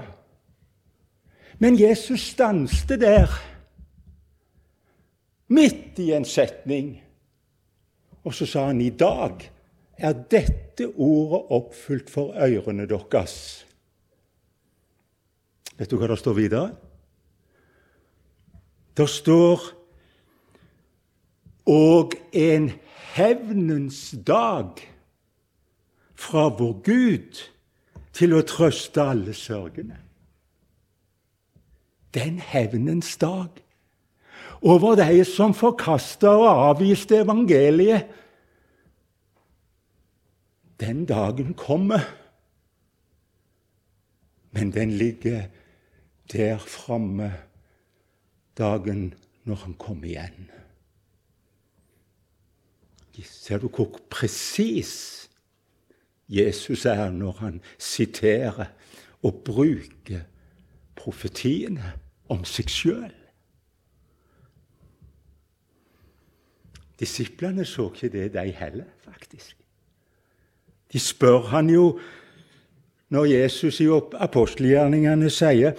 Men 1.60 1.75
Jesus 1.75 2.21
stanste 2.31 2.95
der 2.95 3.34
midt 5.51 5.99
i 5.99 6.13
en 6.15 6.23
setning. 6.23 6.93
Og 8.23 8.31
så 8.34 8.47
sa 8.47 8.63
han 8.69 8.79
i 8.79 8.93
dag 8.95 9.43
er 9.97 10.15
dette 10.31 10.88
ordet 10.95 11.43
oppfylt 11.60 12.15
for 12.15 12.31
ørene 12.31 12.88
deres. 12.88 13.36
Vet 15.75 15.91
du 15.91 15.99
hva 15.99 16.13
det 16.15 16.21
står 16.23 16.39
videre? 16.39 16.71
Det 18.95 19.12
står 19.12 19.69
og 21.67 22.15
en 22.31 22.71
hevnens 23.19 24.13
dag 24.23 24.94
fra 26.15 26.47
vår 26.49 26.73
Gud 26.86 27.43
til 28.15 28.34
å 28.36 28.43
trøste 28.47 29.04
alle 29.04 29.36
sørgende. 29.36 29.99
Den 32.15 32.39
hevnens 32.39 33.17
dag 33.19 33.62
over 34.65 34.95
de 34.95 35.23
som 35.28 35.54
forkasta 35.54 36.32
og 36.39 36.47
avviste 36.49 37.19
evangeliet. 37.21 38.08
Den 40.80 41.06
dagen 41.06 41.54
kommer, 41.54 42.01
men 44.51 44.73
den 44.73 44.91
ligger 44.91 45.45
der 46.32 46.58
framme 46.58 47.32
dagen 48.58 49.13
når 49.43 49.56
han 49.56 49.75
kommer 49.80 50.08
igjen. 50.08 50.49
Ser 53.23 53.62
du 53.63 53.69
hvor 53.69 53.93
presis 54.12 55.30
Jesus 56.29 56.85
er 56.85 57.09
når 57.11 57.31
han 57.39 57.59
siterer 57.77 58.65
og 59.23 59.41
bruker 59.45 60.25
profetiene 60.95 61.93
om 62.29 62.45
seg 62.47 62.71
sjøl? 62.71 63.13
Disiplene 66.99 67.65
så 67.67 67.89
ikke 67.91 68.09
det, 68.09 68.33
de 68.33 68.51
heller, 68.55 68.88
faktisk. 69.03 69.57
De 70.93 70.99
spør 70.99 71.49
han 71.51 71.69
jo 71.69 71.99
når 73.09 73.25
Jesus 73.25 73.79
i 73.83 73.88
apostelgjerningene 73.91 75.29
sier 75.29 75.75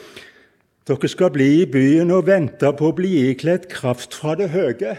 dere 0.87 1.09
skal 1.11 1.33
bli 1.35 1.49
i 1.63 1.67
byen 1.67 2.13
og 2.15 2.29
vente 2.29 2.69
på 2.79 2.91
å 2.93 2.95
bli 2.95 3.31
ikledd 3.33 3.67
kraft 3.73 4.15
fra 4.15 4.37
det 4.39 4.53
høye. 4.53 4.95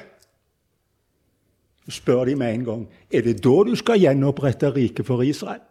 Spør 1.88 2.26
de 2.26 2.36
med 2.36 2.54
en 2.54 2.66
gang 2.66 2.88
er 3.12 3.24
det 3.24 3.38
da 3.44 3.64
du 3.64 3.76
skal 3.80 4.00
gjenopprette 4.02 4.74
riket 4.76 5.06
for 5.08 5.22
Israel. 5.24 5.62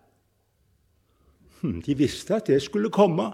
Hm, 1.61 1.83
de 1.83 1.97
visste 1.97 2.37
at 2.37 2.47
det 2.47 2.63
skulle 2.63 2.91
komme, 2.91 3.31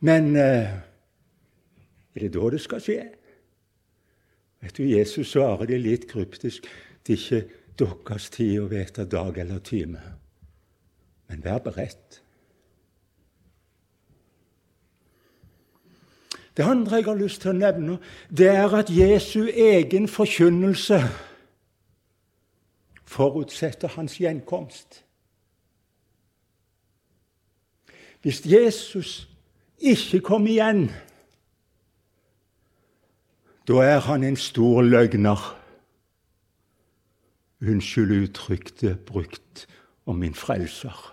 men 0.00 0.36
eh, 0.36 0.74
er 2.14 2.20
det 2.20 2.32
da 2.34 2.50
det 2.50 2.60
skal 2.60 2.82
skje? 2.82 3.00
Vet 4.62 4.76
du, 4.76 4.82
Jesus 4.88 5.30
svarer 5.30 5.68
det 5.70 5.80
litt 5.82 6.08
kryptisk. 6.10 6.66
Det 7.06 7.14
er 7.14 7.22
ikke 7.22 7.56
deres 7.78 8.30
tid 8.34 8.60
å 8.60 8.70
vite 8.70 9.04
dag 9.04 9.38
eller 9.38 9.58
time. 9.62 10.00
Men 11.28 11.44
vær 11.44 11.60
beredt. 11.62 12.22
Det 16.56 16.64
andre 16.64 16.96
jeg 16.96 17.04
har 17.04 17.18
lyst 17.20 17.42
til 17.42 17.52
å 17.52 17.58
nevne, 17.58 17.98
det 18.32 18.48
er 18.48 18.72
at 18.78 18.90
Jesu 18.90 19.44
egen 19.46 20.08
forkynnelse 20.08 21.02
forutsetter 23.16 23.88
hans 23.96 24.18
gjenkomst. 24.20 25.02
Hvis 28.22 28.42
Jesus 28.46 29.28
ikke 29.78 30.20
kommer 30.20 30.50
igjen 30.50 30.88
da 33.66 33.82
er 33.82 34.00
han 34.06 34.24
en 34.24 34.36
stor 34.36 34.82
løgner. 34.82 35.40
Unnskyld 37.62 38.12
uttrykket 38.22 39.00
brukt 39.08 39.66
om 40.06 40.20
min 40.22 40.34
frelser. 40.34 41.12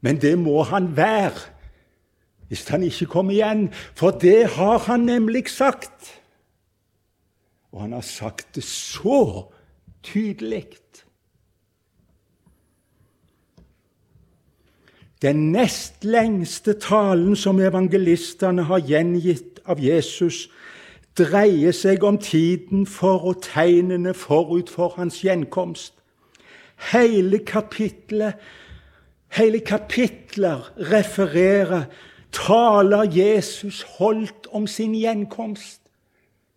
Men 0.00 0.20
det 0.20 0.38
må 0.38 0.62
han 0.62 0.96
være 0.96 1.58
hvis 2.50 2.68
han 2.68 2.82
ikke 2.82 3.06
kommer 3.06 3.32
igjen, 3.32 3.68
for 3.94 4.10
det 4.10 4.48
har 4.56 4.78
han 4.78 5.00
nemlig 5.06 5.48
sagt. 5.48 6.19
Og 7.72 7.80
han 7.80 7.92
har 7.92 8.00
sagt 8.00 8.54
det 8.54 8.64
så 8.64 9.44
tydelig. 10.02 10.66
Den 15.22 15.52
nest 15.52 16.04
lengste 16.04 16.72
talen 16.72 17.36
som 17.36 17.60
evangelistene 17.60 18.62
har 18.62 18.80
gjengitt 18.80 19.60
av 19.68 19.82
Jesus, 19.84 20.46
dreier 21.18 21.74
seg 21.76 22.04
om 22.08 22.16
tiden 22.18 22.86
for 22.88 23.26
og 23.28 23.42
tegnene 23.44 24.14
forut 24.16 24.70
for 24.72 24.94
hans 24.96 25.20
gjenkomst. 25.20 25.92
Hele 26.92 27.42
kapitlet, 27.44 28.40
hele 29.36 29.60
kapitler 29.60 30.70
refererer, 30.78 31.84
taler 32.32 33.04
Jesus 33.04 33.82
holdt 33.98 34.48
om 34.56 34.66
sin 34.66 34.94
gjenkomst. 34.96 35.79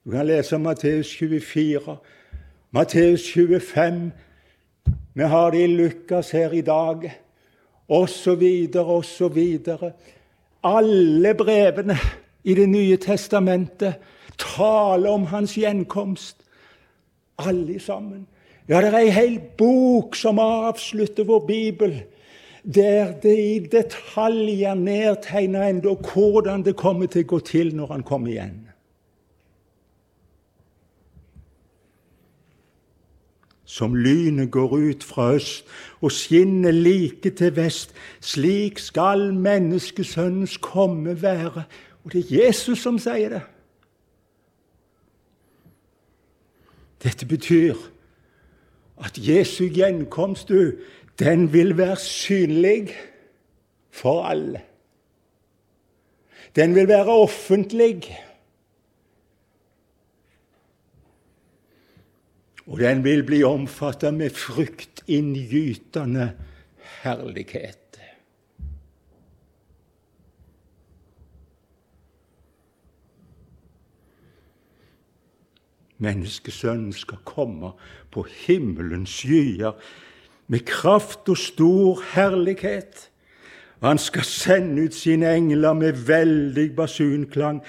Du 0.06 0.12
kan 0.12 0.26
lese 0.28 0.58
Matteus 0.58 1.08
24, 1.08 1.98
Matteus 2.72 3.24
25. 3.34 4.12
Vi 5.14 5.24
har 5.24 5.52
det 5.52 5.64
i 5.64 5.68
Lukas 5.68 6.32
her 6.32 6.52
i 6.52 6.62
dag 6.62 7.12
osv., 7.88 8.68
osv. 8.76 9.38
Alle 10.64 11.34
brevene 11.34 11.96
i 12.44 12.54
Det 12.54 12.70
nye 12.70 12.98
testamentet 12.98 13.94
taler 14.38 15.10
om 15.10 15.24
hans 15.26 15.56
gjenkomst. 15.56 16.38
Alle 17.38 17.80
sammen. 17.80 18.28
Ja, 18.68 18.82
det 18.82 18.92
er 18.92 19.00
ei 19.00 19.10
hel 19.10 19.40
bok 19.58 20.16
som 20.16 20.40
avslutter 20.40 21.24
vår 21.24 21.48
bibel, 21.48 21.96
der 22.76 23.16
det 23.24 23.40
i 23.40 23.60
detaljer 23.72 24.76
nedtegner 24.76 25.64
enda 25.70 25.96
hvordan 25.96 26.64
det 26.64 26.76
kommer 26.76 27.08
til 27.08 27.24
å 27.24 27.32
gå 27.38 27.40
til 27.40 27.76
når 27.76 27.88
han 27.88 28.04
kommer 28.04 28.32
igjen. 28.36 28.73
Som 33.74 33.96
lynet 33.96 34.52
går 34.52 34.76
ut 34.78 35.04
fra 35.04 35.32
øst 35.34 35.66
og 36.02 36.12
skinner 36.12 36.72
like 36.72 37.30
til 37.30 37.56
vest, 37.56 37.94
slik 38.22 38.78
skal 38.80 39.34
menneskesønnens 39.34 40.58
komme 40.62 41.22
være. 41.22 41.64
Og 42.04 42.14
det 42.14 42.20
er 42.20 42.46
Jesus 42.46 42.84
som 42.86 43.00
sier 43.02 43.34
det. 43.34 43.42
Dette 47.04 47.26
betyr 47.26 47.74
at 49.02 49.18
Jesu 49.18 49.66
gjenkomst, 49.66 50.50
du, 50.50 50.78
den 51.20 51.50
vil 51.54 51.78
være 51.78 51.98
synlig 51.98 52.94
for 53.92 54.24
alle. 54.26 54.62
Den 56.56 56.76
vil 56.76 56.88
være 56.88 57.08
offentlig. 57.08 58.18
Og 62.68 62.80
den 62.80 63.04
vil 63.04 63.24
bli 63.28 63.44
omfattet 63.44 64.14
med 64.14 64.30
fryktinngytende 64.30 66.32
herlighet. 67.04 67.84
Menneskesønnen 76.04 76.94
skal 76.94 77.22
komme 77.24 77.72
på 78.12 78.26
himmelens 78.46 79.22
skyer 79.22 79.78
med 80.52 80.66
kraft 80.68 81.30
og 81.32 81.40
stor 81.40 82.02
herlighet. 82.14 83.10
Han 83.84 84.00
skal 84.00 84.26
sende 84.28 84.88
ut 84.88 84.96
sine 84.96 85.32
engler 85.36 85.74
med 85.74 86.06
veldig 86.08 86.70
basunklang 86.76 87.62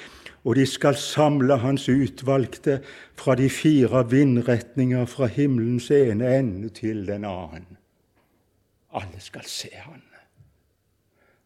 og 0.44 0.56
de 0.56 0.66
skal 0.66 0.96
samle 1.00 1.56
hans 1.56 1.88
utvalgte 1.88 2.80
fra 3.16 3.34
de 3.34 3.48
fire 3.50 4.10
vindretninger 4.10 5.06
fra 5.08 5.26
himmelens 5.26 5.90
ene 5.90 6.38
ende 6.38 6.68
til 6.68 7.06
den 7.06 7.24
annen. 7.24 7.78
Alle 8.92 9.20
skal 9.20 9.44
se 9.44 9.70
han. 9.72 10.02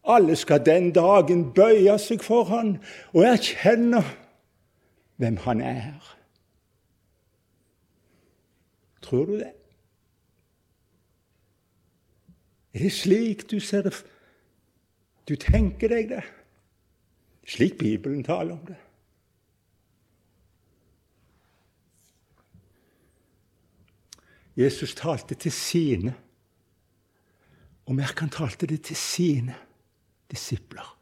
Alle 0.03 0.35
skal 0.35 0.65
den 0.65 0.91
dagen 0.91 1.51
bøye 1.53 1.97
seg 1.99 2.23
for 2.23 2.47
han 2.49 2.77
og 3.13 3.23
erkjenne 3.29 4.03
hvem 5.19 5.37
han 5.45 5.61
er. 5.61 6.15
Tror 9.01 9.25
du 9.25 9.37
det? 9.39 9.53
Er 12.73 12.85
det 12.85 12.91
slik 12.93 13.51
du 13.51 13.59
ser 13.59 13.81
det 13.87 13.95
Du 15.29 15.35
tenker 15.35 15.89
deg 15.89 16.09
det? 16.09 16.23
Slik 17.45 17.77
Bibelen 17.77 18.23
taler 18.23 18.53
om 18.53 18.65
det. 18.65 18.77
Jesus 24.59 24.95
talte 24.95 25.35
til 25.39 25.51
sine, 25.51 26.13
og 27.87 27.95
merk 27.95 28.19
han 28.19 28.29
talte 28.29 28.67
det 28.67 28.81
til 28.89 28.95
sine 28.95 29.55
disipler. 30.31 30.97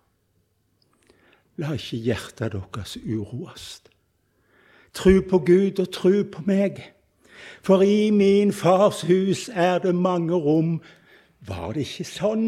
La 1.57 1.73
ikke 1.73 1.97
hjertet 1.97 2.53
deres 2.53 2.97
uroes. 3.01 3.81
Tru 4.93 5.23
på 5.29 5.39
Gud 5.39 5.81
og 5.81 5.89
tru 5.93 6.21
på 6.29 6.43
meg. 6.45 6.83
For 7.65 7.81
i 7.81 8.11
min 8.13 8.53
fars 8.53 9.01
hus 9.09 9.47
er 9.49 9.81
det 9.81 9.95
mange 9.95 10.37
rom. 10.37 10.77
Var 11.41 11.73
det 11.73 11.87
ikke 11.87 12.05
sånn, 12.05 12.45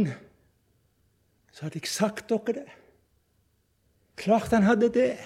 så 1.54 1.65
hadde 1.65 1.82
jeg 1.82 1.89
sagt 1.89 2.30
dere 2.30 2.56
det. 2.62 2.69
Klart 4.19 4.54
han 4.54 4.67
hadde 4.67 4.91
det. 4.93 5.17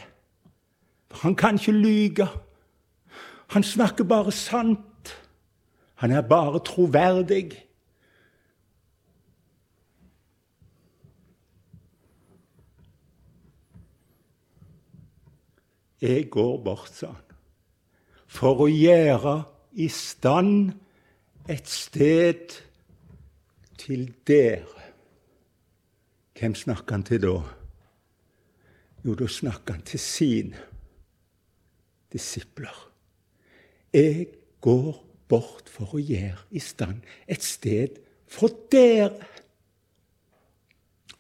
For 1.12 1.28
han 1.28 1.36
kan 1.36 1.60
ikke 1.60 1.76
lyge. 1.76 2.28
Han 3.52 3.64
snakker 3.64 4.08
bare 4.08 4.32
sant. 4.32 4.93
Han 5.96 6.12
er 6.12 6.22
bare 6.22 6.60
troverdig. 6.60 7.66
Jeg 16.02 16.30
går 16.30 16.64
bort, 16.64 16.90
sa 16.92 17.14
han, 17.14 17.36
for 18.28 18.66
å 18.66 18.68
gjøre 18.68 19.38
i 19.80 19.88
stand 19.88 20.74
et 21.48 21.70
sted 21.70 22.58
til 23.80 24.10
dere. 24.28 24.90
Hvem 26.36 26.56
snakker 26.60 26.98
han 26.98 27.06
til 27.08 27.22
da? 27.24 27.38
Jo, 29.06 29.16
da 29.16 29.28
snakker 29.32 29.78
han 29.78 29.86
til 29.88 30.00
sine 30.00 30.60
disipler. 32.12 32.76
Jeg 33.94 34.28
går 34.62 35.13
bort 35.34 35.70
for 35.74 35.98
å 35.98 36.02
gjøre 36.02 36.46
i 36.54 36.62
stand 36.64 37.04
et 37.28 37.44
sted 37.44 38.00
for 38.30 38.54
dere. 38.72 39.12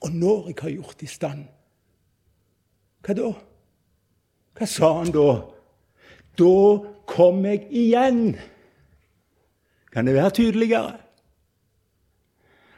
Og 0.04 0.14
når 0.14 0.52
jeg 0.52 0.60
har 0.62 0.76
gjort 0.78 1.04
i 1.06 1.10
stand, 1.10 1.46
hva 3.04 3.16
da? 3.18 3.30
Hva 4.54 4.68
sa 4.70 4.90
han 5.00 5.12
da? 5.16 5.30
Da 6.40 6.58
kom 7.10 7.44
jeg 7.46 7.66
igjen. 7.72 8.22
Kan 9.94 10.08
det 10.08 10.16
være 10.18 10.38
tydeligere? 10.40 11.04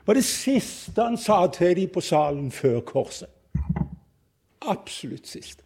var 0.05 0.13
det 0.13 0.25
siste 0.25 1.01
han 1.01 1.17
sa 1.17 1.47
til 1.53 1.75
dem 1.75 1.89
på 1.89 2.01
salen 2.01 2.51
før 2.53 2.79
korset. 2.85 3.29
Absolutt 4.61 5.27
siste. 5.27 5.64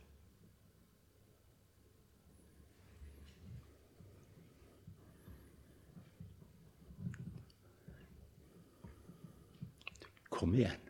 Kom 10.39 10.53
igjen. 10.55 10.83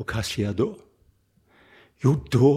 Og 0.00 0.06
hva 0.08 0.22
skjer 0.24 0.54
da? 0.56 0.70
Jo, 2.00 2.14
da 2.32 2.52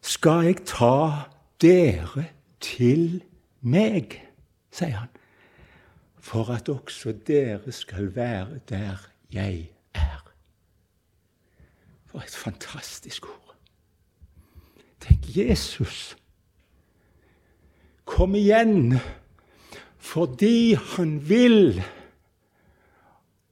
skal 0.00 0.46
jeg 0.46 0.62
ta 0.70 1.26
dere 1.60 2.24
til 2.64 3.18
meg, 3.60 4.14
sier 4.72 5.02
han, 5.02 5.10
for 6.16 6.48
at 6.54 6.70
også 6.72 7.12
dere 7.28 7.74
skal 7.76 8.08
være 8.16 8.62
der 8.70 9.02
jeg 9.34 9.66
er. 9.92 10.22
For 12.06 12.24
et 12.24 12.38
fantastisk 12.40 13.26
ord. 13.28 13.52
Tenk, 15.02 15.28
Jesus 15.36 16.14
kom 18.06 18.34
igjen 18.38 18.96
fordi 20.06 20.78
han 20.94 21.18
vil 21.28 21.82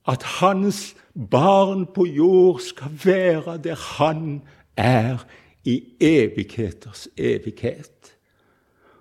at 0.09 0.23
hans 0.23 0.97
barn 1.31 1.87
på 1.87 2.05
jord 2.05 2.61
skal 2.61 3.01
være 3.05 3.59
der 3.59 3.75
han 3.75 4.43
er 4.77 5.25
i 5.65 5.83
evigheters 6.01 7.09
evighet. 7.17 8.17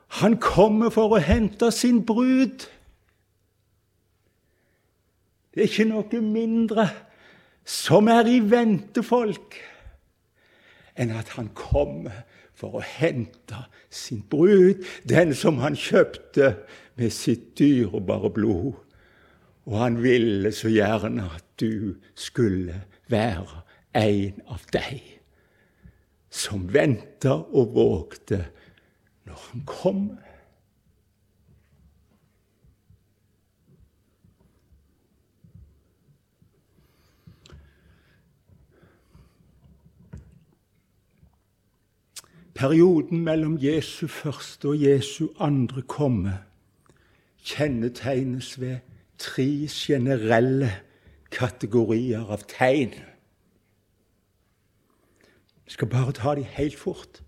Han 0.07 0.37
kommer 0.37 0.89
for 0.93 1.15
å 1.15 1.19
hente 1.19 1.71
sin 1.73 2.03
brud. 2.05 2.67
Det 5.53 5.63
er 5.63 5.69
ikke 5.69 5.89
noe 5.89 6.21
mindre 6.21 6.87
som 7.65 8.07
er 8.11 8.27
i 8.27 8.39
vente, 8.39 9.03
folk, 9.03 9.57
enn 10.99 11.13
at 11.15 11.33
han 11.37 11.49
kommer 11.57 12.23
for 12.53 12.77
å 12.77 12.85
hente 12.85 13.63
sin 13.89 14.21
brud, 14.29 14.83
den 15.09 15.33
som 15.35 15.61
han 15.63 15.75
kjøpte 15.79 16.53
med 16.99 17.13
sitt 17.15 17.53
dyrebare 17.59 18.29
blod. 18.33 18.73
Og 19.65 19.79
han 19.79 20.03
ville 20.03 20.51
så 20.51 20.69
gjerne 20.69 21.23
at 21.35 21.45
du 21.59 21.95
skulle 22.15 22.81
være 23.07 23.61
en 23.95 24.41
av 24.47 24.63
deg 24.73 25.01
som 26.33 26.65
venta 26.73 27.35
og 27.53 27.75
vågte 27.75 28.41
når 29.25 29.41
han 29.49 29.65
kom. 29.69 30.05
Perioden 42.53 43.23
mellom 43.23 43.57
Jesu 43.61 44.07
første 44.07 44.67
og 44.67 44.81
Jesu 44.81 45.27
andre 45.39 45.81
komme 45.81 46.37
kjennetegnes 47.43 48.59
ved 48.59 48.77
tre 49.23 49.67
generelle 49.71 50.69
kategorier 51.31 52.27
av 52.27 52.43
tegn. 52.51 52.93
Jeg 55.63 55.77
skal 55.77 55.89
bare 55.89 56.13
ta 56.15 56.35
de 56.35 56.43
helt 56.57 56.77
fort. 56.77 57.21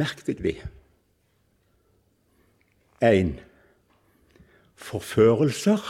Merk 0.00 0.24
deg 0.26 0.40
de. 0.42 0.56
Én 3.04 3.36
forførelser, 4.80 5.80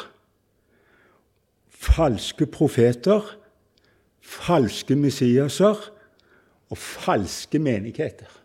falske 1.71 2.47
profeter, 2.51 3.23
falske 4.21 4.97
messiaser 4.99 5.79
og 6.71 6.79
falske 6.79 7.59
menigheter. 7.59 8.40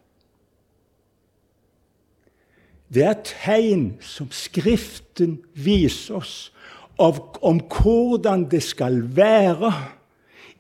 Det 2.94 3.04
er 3.04 3.22
tegn 3.26 3.96
som 4.02 4.30
Skriften 4.32 5.40
viser 5.54 6.20
oss 6.22 6.36
om 6.98 7.60
hvordan 7.60 8.46
det 8.52 8.64
skal 8.64 9.02
være 9.16 9.72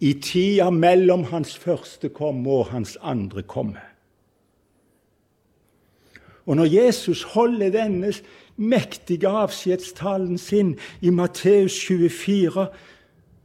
i 0.03 0.13
tida 0.19 0.69
mellom 0.69 1.23
hans 1.31 1.55
første 1.57 2.09
komme 2.09 2.49
og 2.51 2.71
hans 2.73 2.97
andre 3.01 3.43
komme. 3.43 3.79
Og 6.45 6.55
når 6.55 6.65
Jesus 6.65 7.23
holder 7.23 7.71
denne 7.73 8.11
mektige 8.55 9.27
avskjedstalen 9.27 10.37
sin 10.37 10.75
i 11.01 11.09
Matteus 11.09 11.79
24, 11.87 12.67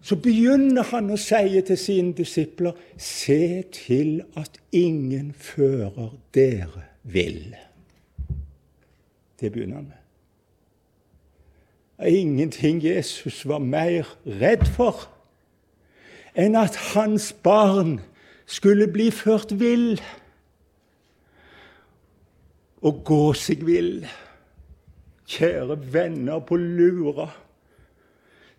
så 0.03 0.17
begynner 0.17 0.85
han 0.93 1.11
å 1.13 1.17
si 1.21 1.61
til 1.65 1.79
sine 1.79 2.13
disipler 2.17 2.77
Se 2.97 3.63
til 3.73 4.23
at 4.37 4.61
ingen 4.73 5.33
fører 5.37 6.13
dere 6.35 6.89
vill. 7.03 7.70
Det 9.41 9.53
begynner 9.53 9.77
han 9.77 9.85
med. 9.85 9.97
Ingenting 12.09 12.85
Jesus 12.85 13.49
var 13.49 13.59
mer 13.59 14.09
redd 14.25 14.67
for 14.67 15.09
enn 16.39 16.57
at 16.57 16.77
hans 16.95 17.33
barn 17.45 17.99
skulle 18.47 18.87
bli 18.89 19.11
ført 19.11 19.53
vill 19.61 20.01
og 22.81 23.03
gå 23.05 23.23
seg 23.37 23.67
vill. 23.67 24.07
Kjære 25.31 25.77
venner 25.93 26.41
på 26.41 26.57
lura. 26.57 27.29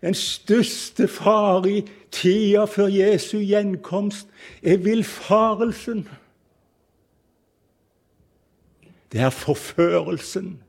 Den 0.02 0.14
største 0.18 1.08
fare 1.08 1.70
i 1.72 1.82
tida 2.12 2.66
før 2.66 2.90
Jesu 2.94 3.38
gjenkomst 3.40 4.28
er 4.64 4.78
villfarelsen. 4.82 6.08
Det 9.12 9.22
er 9.22 9.30
forførelsen. 9.30 10.60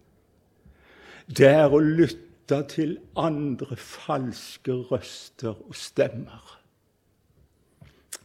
Det 1.27 1.49
er 1.49 1.71
å 1.71 1.79
lytte 1.79 2.59
til 2.69 2.97
andre 3.17 3.77
falske 3.79 4.75
røster 4.91 5.55
og 5.55 5.77
stemmer. 5.79 6.59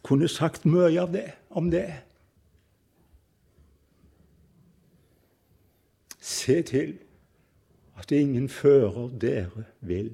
Kunne 0.02 0.28
sagt 0.28 0.66
mye 0.66 1.00
av 1.00 1.12
det, 1.12 1.30
om 1.50 1.70
det. 1.70 1.88
Se 6.20 6.62
til 6.62 6.96
at 7.98 8.12
ingen 8.12 8.48
fører 8.48 9.08
dere 9.20 9.66
vil. 9.80 10.12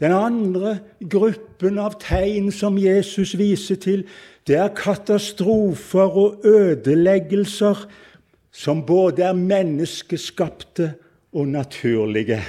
Den 0.00 0.12
andre 0.12 0.78
gruppen 1.00 1.78
av 1.80 1.96
tegn 2.02 2.50
som 2.52 2.76
Jesus 2.78 3.32
viser 3.38 3.78
til, 3.80 4.04
det 4.46 4.58
er 4.60 4.74
katastrofer 4.76 6.18
og 6.20 6.44
ødeleggelser 6.44 7.86
som 8.52 8.84
både 8.86 9.24
er 9.24 9.36
menneskeskapte 9.36 10.92
og 11.36 11.48
naturlige. 11.48 12.40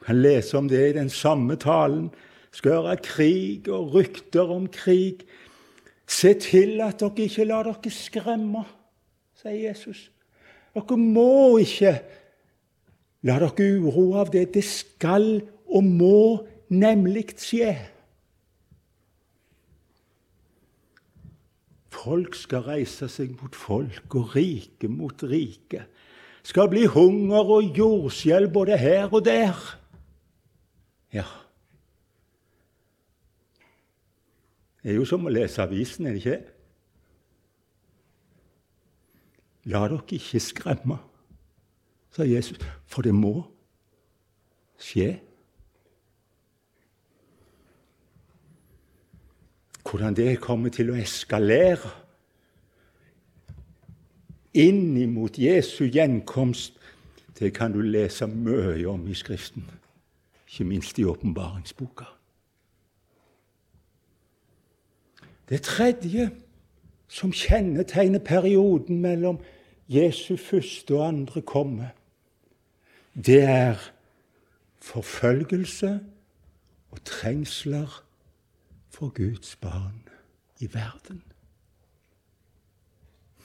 Du 0.00 0.04
kan 0.04 0.22
lese 0.22 0.58
om 0.58 0.68
det 0.68 0.88
i 0.90 0.98
den 0.98 1.10
samme 1.10 1.56
talen. 1.56 2.10
Skal 2.52 2.72
høre 2.72 2.96
krig 2.96 3.68
og 3.70 3.94
rykter 3.94 4.50
om 4.50 4.66
krig. 4.66 5.22
Se 6.10 6.34
til 6.34 6.80
at 6.82 6.98
dere 7.00 7.28
ikke 7.28 7.46
lar 7.46 7.68
dere 7.68 7.92
skremme, 7.94 8.64
sier 9.38 9.68
Jesus. 9.68 10.08
Dere 10.74 10.98
må 10.98 11.60
ikke 11.62 11.94
la 13.22 13.38
dere 13.38 13.70
uroe 13.78 14.18
av 14.24 14.34
det. 14.34 14.48
Det 14.56 14.64
skal 14.66 15.38
og 15.70 15.86
må 15.86 16.48
nemlig 16.74 17.28
skje. 17.38 17.76
Folk 21.94 22.34
skal 22.34 22.64
reise 22.64 23.06
seg 23.12 23.34
mot 23.38 23.54
folk, 23.54 24.14
og 24.16 24.34
rike 24.34 24.88
mot 24.88 25.22
rike. 25.22 25.84
Skal 26.42 26.70
bli 26.72 26.86
hunger 26.88 27.52
og 27.56 27.76
jordskjelv 27.76 28.52
både 28.52 28.78
her 28.78 29.12
og 29.12 29.24
der. 29.24 29.58
Ja. 31.12 31.26
Det 34.82 34.90
er 34.90 34.96
jo 34.96 35.04
som 35.04 35.26
å 35.28 35.32
lese 35.32 35.60
avisen, 35.62 36.06
er 36.08 36.16
det 36.16 36.22
ikke? 36.22 36.38
La 39.68 39.82
dere 39.84 40.00
ikke 40.16 40.40
skremme, 40.40 40.96
sa 42.16 42.24
Jesus, 42.24 42.56
for 42.88 43.04
det 43.04 43.12
må 43.12 43.34
skje. 44.80 45.18
Hvordan 49.84 50.16
det 50.16 50.40
kommer 50.40 50.72
til 50.72 50.92
å 50.92 50.96
eskalere 50.96 51.90
inn 54.54 54.96
imot 54.96 55.38
Jesu 55.38 55.84
gjenkomst, 55.84 56.74
det 57.38 57.54
kan 57.54 57.72
du 57.72 57.80
lese 57.80 58.26
mye 58.26 58.88
om 58.88 59.06
i 59.08 59.14
Skriften, 59.14 59.64
ikke 60.48 60.64
minst 60.64 60.98
i 60.98 61.04
åpenbaringsboka. 61.04 62.04
Det 65.48 65.62
tredje 65.62 66.30
som 67.08 67.32
kjennetegner 67.32 68.18
perioden 68.18 69.00
mellom 69.00 69.40
Jesu 69.88 70.36
første 70.36 70.94
og 70.94 71.08
andre 71.08 71.42
komme, 71.42 71.90
det 73.14 73.42
er 73.42 73.90
forfølgelse 74.80 76.00
og 76.90 77.04
trengsler 77.04 78.04
for 78.88 79.08
Guds 79.08 79.56
barn 79.56 80.08
i 80.60 80.68
verden. 80.74 81.22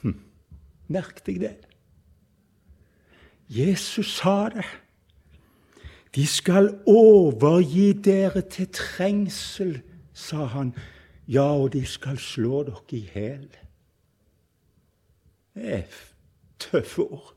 Hm. 0.02 0.20
Merk 0.88 1.22
deg 1.26 1.40
det. 1.40 1.54
Jesus 3.48 4.16
sa 4.18 4.48
det. 4.54 4.66
De 6.14 6.26
skal 6.26 6.70
overgi 6.86 7.92
dere 7.92 8.40
til 8.40 8.68
trengsel, 8.72 9.80
sa 10.14 10.46
han. 10.50 10.74
Ja, 11.28 11.52
og 11.52 11.72
de 11.72 11.84
skal 11.86 12.18
slå 12.18 12.62
dere 12.62 12.82
i 12.96 13.02
hjel. 13.14 13.48
Det 15.56 15.72
er 15.74 15.98
tøffe 16.58 17.02
ord. 17.02 17.32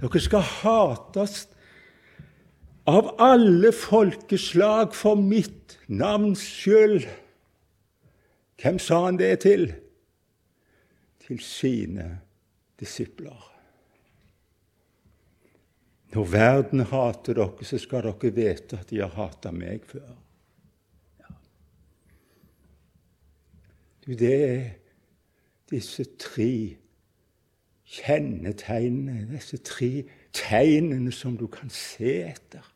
Dere 0.00 0.20
skal 0.20 0.42
hates 0.44 1.44
av 2.86 3.14
alle 3.22 3.72
folkeslag 3.72 4.94
for 4.96 5.20
mitt 5.20 5.78
navns 5.88 6.42
skyld. 6.44 7.06
Hvem 8.64 8.78
sa 8.80 9.02
han 9.04 9.18
det 9.20 9.42
til? 9.44 9.66
Til 11.20 11.40
sine 11.44 12.06
disipler. 12.80 13.50
Når 16.14 16.24
verden 16.32 16.80
hater 16.80 17.36
dere, 17.36 17.66
så 17.68 17.78
skal 17.78 18.06
dere 18.06 18.32
vite 18.32 18.78
at 18.80 18.88
de 18.88 19.02
har 19.02 19.12
hata 19.12 19.52
meg 19.52 19.84
før. 19.84 20.08
Ja. 21.20 21.36
Du, 24.06 24.12
det 24.16 24.34
er 24.48 24.64
disse 25.68 26.06
tre 26.16 26.78
kjennetegnene, 27.84 29.26
disse 29.34 29.60
tre 29.60 30.06
tegnene 30.32 31.12
som 31.12 31.36
du 31.36 31.50
kan 31.52 31.68
se 31.68 32.22
etter. 32.30 32.73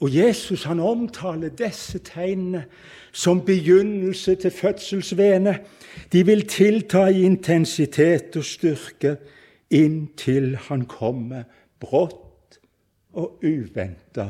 Og 0.00 0.14
Jesus 0.14 0.62
han 0.62 0.80
omtaler 0.80 1.48
disse 1.48 1.98
tegnene 1.98 2.64
som 3.12 3.40
begynnelse 3.44 4.34
til 4.34 4.50
fødselsvenet. 4.50 5.60
De 6.12 6.26
vil 6.26 6.46
tilta 6.46 7.08
i 7.10 7.24
intensitet 7.26 8.36
og 8.36 8.44
styrke 8.44 9.16
inntil 9.70 10.54
han 10.68 10.86
kommer 10.86 11.48
brått 11.80 12.60
og 13.12 13.42
uventa. 13.42 14.28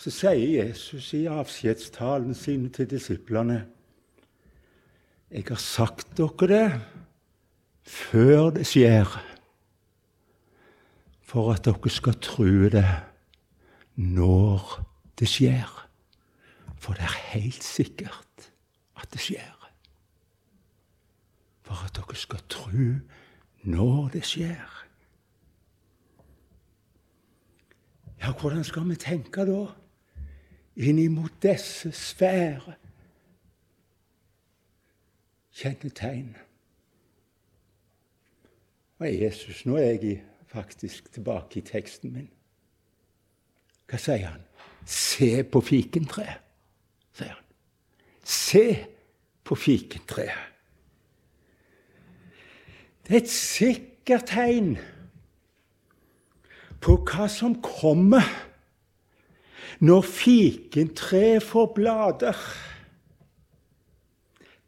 Så 0.00 0.12
sier 0.12 0.64
Jesus 0.64 1.12
i 1.16 1.26
avskjedstalen 1.32 2.34
sine 2.36 2.68
til 2.68 2.88
disiplene 2.90 3.64
Jeg 5.30 5.44
har 5.48 5.60
sagt 5.60 6.16
dere 6.16 6.48
det 6.48 6.66
før 7.84 8.50
det 8.54 8.66
skjer 8.68 9.08
for 11.34 11.50
at 11.52 11.64
dere 11.64 11.90
skal 11.90 12.14
tro 12.22 12.44
det 12.70 12.86
når 13.96 14.84
det 15.18 15.26
skjer. 15.28 15.70
For 16.78 16.94
det 16.94 17.02
er 17.02 17.16
helt 17.32 17.64
sikkert 17.64 18.50
at 18.96 19.08
det 19.12 19.20
skjer. 19.20 19.70
For 21.66 21.74
at 21.84 21.96
dere 21.96 22.14
skal 22.16 22.38
tro 22.48 22.86
når 23.62 24.08
det 24.12 24.22
skjer. 24.24 24.84
Ja, 28.22 28.30
hvordan 28.32 28.62
skal 28.64 28.86
vi 28.88 28.94
tenke 28.94 29.46
da? 29.48 29.64
Innimot 30.76 31.34
disse 31.42 31.90
svære 31.92 32.76
kjennetegn. 35.50 36.36
Og 38.98 39.10
Jesus, 39.22 39.66
nå 39.66 39.76
er 39.76 39.90
jeg 39.90 40.04
i 40.12 40.14
faktisk 40.54 41.12
tilbake 41.12 41.58
i 41.58 41.66
teksten 41.66 42.14
min. 42.14 42.30
Hva 43.90 44.00
sier 44.00 44.30
han? 44.30 44.42
Se 44.86 45.42
på 45.42 45.60
fikentreet, 45.64 46.40
sier 47.16 47.34
han. 47.34 47.46
Se 48.24 48.66
på 49.44 49.56
fikentreet. 49.58 50.50
Det 53.04 53.12
er 53.12 53.20
et 53.20 53.32
sikkert 53.32 54.30
tegn 54.30 54.76
på 56.84 56.96
hva 57.04 57.26
som 57.28 57.58
kommer 57.64 58.24
når 59.84 60.06
fikentreet 60.08 61.44
får 61.44 61.68
blader. 61.76 62.38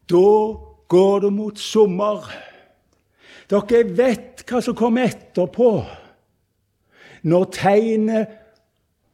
Da 0.07 0.27
går 0.87 1.19
det 1.25 1.33
mot 1.33 1.59
sommer. 1.59 2.29
Dere 3.47 3.83
vet 3.95 4.43
hva 4.47 4.59
som 4.63 4.75
kom 4.75 4.99
etterpå. 4.99 5.71
Når 7.27 7.45
tegnet 7.55 8.35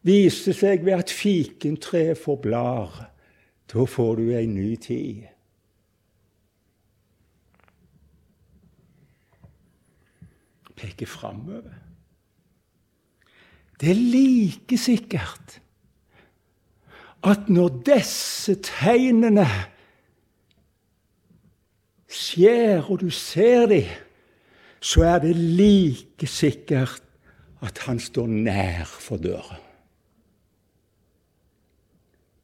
viser 0.06 0.56
seg 0.58 0.84
ved 0.86 1.06
at 1.06 1.14
fikentreet 1.14 2.20
får 2.20 2.40
blar, 2.44 2.98
da 3.70 3.86
får 3.90 4.18
du 4.20 4.26
ei 4.36 4.48
ny 4.50 4.74
tid. 4.82 5.30
Peker 10.74 11.08
framover. 11.08 11.70
Det 13.80 13.94
er 13.94 14.00
like 14.00 14.78
sikkert 14.80 15.60
at 17.24 17.48
når 17.48 17.78
disse 17.88 18.58
tegnene 18.66 19.46
skjer, 22.12 22.84
og 22.84 23.00
du 23.00 23.08
ser 23.16 23.70
dem 23.72 24.03
så 24.84 25.06
er 25.08 25.22
det 25.24 25.36
like 25.36 26.28
sikkert 26.28 27.04
at 27.64 27.80
han 27.86 28.00
står 28.04 28.28
nær 28.28 28.84
for 28.84 29.22
døra. 29.22 29.56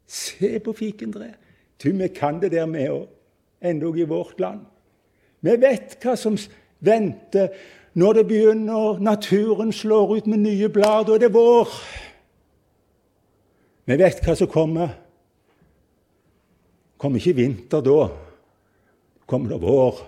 Se 0.07 0.55
på 0.63 0.73
fikentreet. 0.73 1.35
Du, 1.83 1.91
vi 1.91 2.07
kan 2.07 2.39
det 2.41 2.51
der 2.51 2.65
med 2.67 2.89
òg, 2.91 3.07
endog 3.63 3.99
i 3.99 4.07
vårt 4.07 4.39
land. 4.39 4.63
Vi 5.41 5.53
vet 5.59 5.95
hva 6.03 6.15
som 6.19 6.35
venter 6.83 7.51
når 7.99 8.13
det 8.19 8.25
begynner, 8.27 8.99
naturen 9.03 9.71
slår 9.75 10.15
ut 10.17 10.27
med 10.27 10.43
nye 10.43 10.69
blad, 10.71 11.09
og 11.09 11.19
det 11.19 11.29
er 11.29 11.35
vår. 11.35 11.75
Vi 13.87 13.97
vet 13.99 14.23
hva 14.23 14.35
som 14.39 14.51
kommer. 14.51 14.95
Kommer 16.99 17.19
ikke 17.19 17.39
vinter 17.39 17.83
da, 17.83 18.09
kommer 19.27 19.55
det 19.55 19.61
vår. 19.63 20.01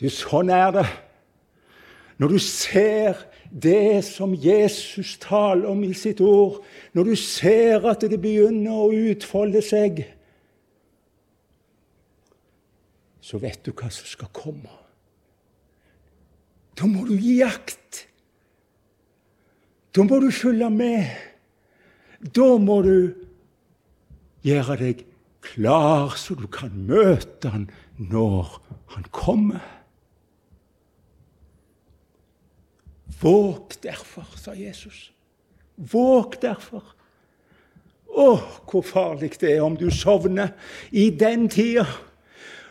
Du, 0.00 0.08
sånn 0.08 0.48
er 0.52 0.70
det. 0.72 0.86
Når 2.20 2.34
du 2.34 2.38
ser 2.40 3.18
det 3.50 4.04
som 4.06 4.32
Jesus 4.36 5.18
taler 5.20 5.68
om 5.68 5.82
i 5.84 5.92
sitt 5.96 6.20
ord, 6.24 6.60
når 6.96 7.10
du 7.10 7.14
ser 7.20 7.84
at 7.90 8.04
det 8.08 8.20
begynner 8.20 8.86
å 8.86 8.92
utfolde 9.12 9.62
seg, 9.64 10.04
så 13.20 13.40
vet 13.40 13.60
du 13.64 13.72
hva 13.76 13.90
som 13.92 14.08
skal 14.08 14.30
komme. 14.34 14.72
Da 16.76 16.88
må 16.88 17.04
du 17.08 17.16
gi 17.20 17.40
akt. 17.44 18.06
Da 19.92 20.04
må 20.06 20.20
du 20.22 20.30
følge 20.32 20.70
med. 20.72 21.10
Da 22.36 22.54
må 22.60 22.80
du 22.86 22.94
gjøre 24.46 24.78
deg 24.80 25.04
klar, 25.44 26.16
så 26.16 26.36
du 26.38 26.46
kan 26.52 26.72
møte 26.88 27.52
han 27.52 27.68
når 27.96 28.56
han 28.96 29.06
kommer. 29.12 29.79
Våg 33.20 33.72
derfor, 33.82 34.26
sa 34.36 34.54
Jesus. 34.56 35.10
Våg 35.76 36.36
derfor. 36.40 36.84
Å, 38.10 38.30
hvor 38.66 38.84
farlig 38.84 39.36
det 39.40 39.54
er 39.56 39.64
om 39.64 39.76
du 39.78 39.90
sovner 39.94 40.54
i 40.90 41.10
den 41.14 41.48
tida. 41.52 41.86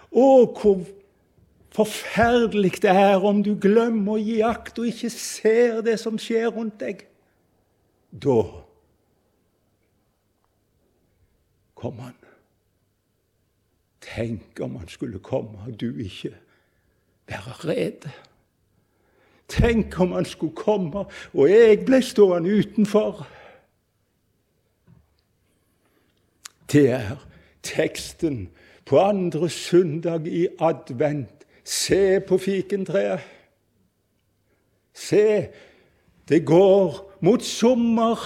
Å, 0.10 0.26
hvor 0.58 0.82
forferdelig 1.76 2.82
det 2.84 2.91
er 2.91 3.24
om 3.26 3.43
du 3.45 3.54
glemmer 3.62 4.18
å 4.18 4.24
gi 4.24 4.39
akt 4.45 4.82
og 4.82 4.89
ikke 4.89 5.12
ser 5.14 5.84
det 5.86 6.00
som 6.02 6.18
skjer 6.20 6.50
rundt 6.56 6.80
deg. 6.82 7.06
Da 8.10 8.41
kom 11.80 12.02
han. 12.04 12.18
Tenk 14.04 14.60
om 14.66 14.80
han 14.82 14.89
skulle 14.91 15.22
komme, 15.24 15.62
og 15.68 15.78
du 15.80 15.93
ikke 16.02 16.34
være 17.30 17.56
rede. 17.70 18.12
Tenk 19.50 20.00
om 20.00 20.12
han 20.12 20.26
skulle 20.26 20.56
komme, 20.56 21.06
og 21.34 21.50
jeg 21.50 21.82
ble 21.86 22.02
stående 22.06 22.54
utenfor. 22.62 23.26
Det 26.72 26.89
er 26.93 27.18
teksten 27.64 28.50
på 28.86 29.00
andre 29.00 29.50
søndag 29.50 30.28
i 30.28 30.47
advent. 30.60 31.45
Se 31.64 32.20
på 32.20 32.38
fikentreet. 32.38 33.26
Se, 34.93 35.47
det 36.30 36.45
går 36.45 37.18
mot 37.22 37.43
sommer, 37.43 38.18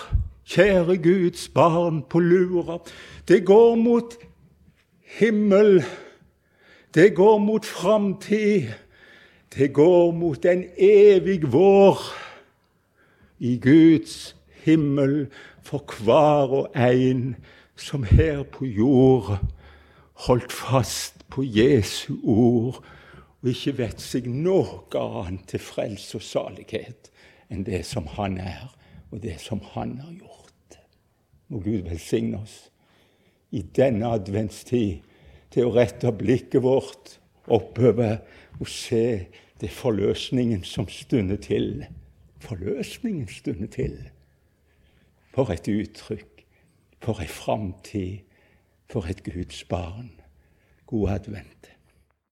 kjære 0.46 0.98
Guds 0.98 1.48
barn 1.50 2.04
på 2.10 2.20
lura. 2.20 2.80
Det 3.28 3.46
går 3.46 3.76
mot 3.76 4.16
himmel. 5.20 5.84
Det 6.96 7.16
går 7.16 7.38
mot 7.38 7.66
framtid. 7.66 8.74
Det 9.54 9.74
går 9.74 10.12
mot 10.12 10.46
en 10.46 10.64
evig 10.78 11.52
vår 11.52 12.00
i 13.40 13.58
Guds 13.62 14.36
himmel 14.64 15.28
for 15.62 15.86
hver 16.02 16.56
og 16.58 16.78
en 16.80 17.36
som 17.78 18.04
her 18.04 18.44
på 18.50 18.66
jord 18.66 19.36
holdt 20.26 20.52
fast 20.52 21.22
på 21.30 21.46
Jesu 21.46 22.16
ord 22.24 22.82
og 23.44 23.52
ikke 23.52 23.76
vet 23.78 24.02
seg 24.02 24.26
noe 24.32 24.88
annet 24.98 25.46
til 25.52 25.62
frelse 25.62 26.18
og 26.18 26.26
salighet 26.26 27.12
enn 27.52 27.66
det 27.68 27.84
som 27.86 28.08
Han 28.16 28.40
er, 28.42 28.70
og 29.12 29.22
det 29.22 29.36
som 29.44 29.60
Han 29.76 29.98
har 30.00 30.14
gjort. 30.16 30.78
Må 31.52 31.60
Gud 31.60 31.84
velsigne 31.90 32.40
oss 32.42 32.72
i 33.54 33.62
denne 33.62 34.16
adventstid 34.16 35.04
til 35.54 35.68
å 35.68 35.76
rette 35.76 36.10
blikket 36.16 36.64
vårt 36.64 37.20
oppover 37.52 38.24
og 38.60 38.70
se 38.70 39.28
det 39.64 39.70
er 39.70 39.74
forløsningen 39.74 40.64
som 40.64 40.90
stunder 40.90 41.36
til. 41.36 41.86
Forløsningen 42.40 43.28
stunder 43.28 43.68
til. 43.68 44.10
For 45.32 45.48
et 45.54 45.68
uttrykk, 45.72 46.44
for 47.00 47.22
ei 47.24 47.28
framtid, 47.32 48.26
for 48.92 49.08
et 49.08 49.24
Guds 49.24 49.64
barn. 49.64 50.12
God 50.86 51.10
advent. 51.16 51.72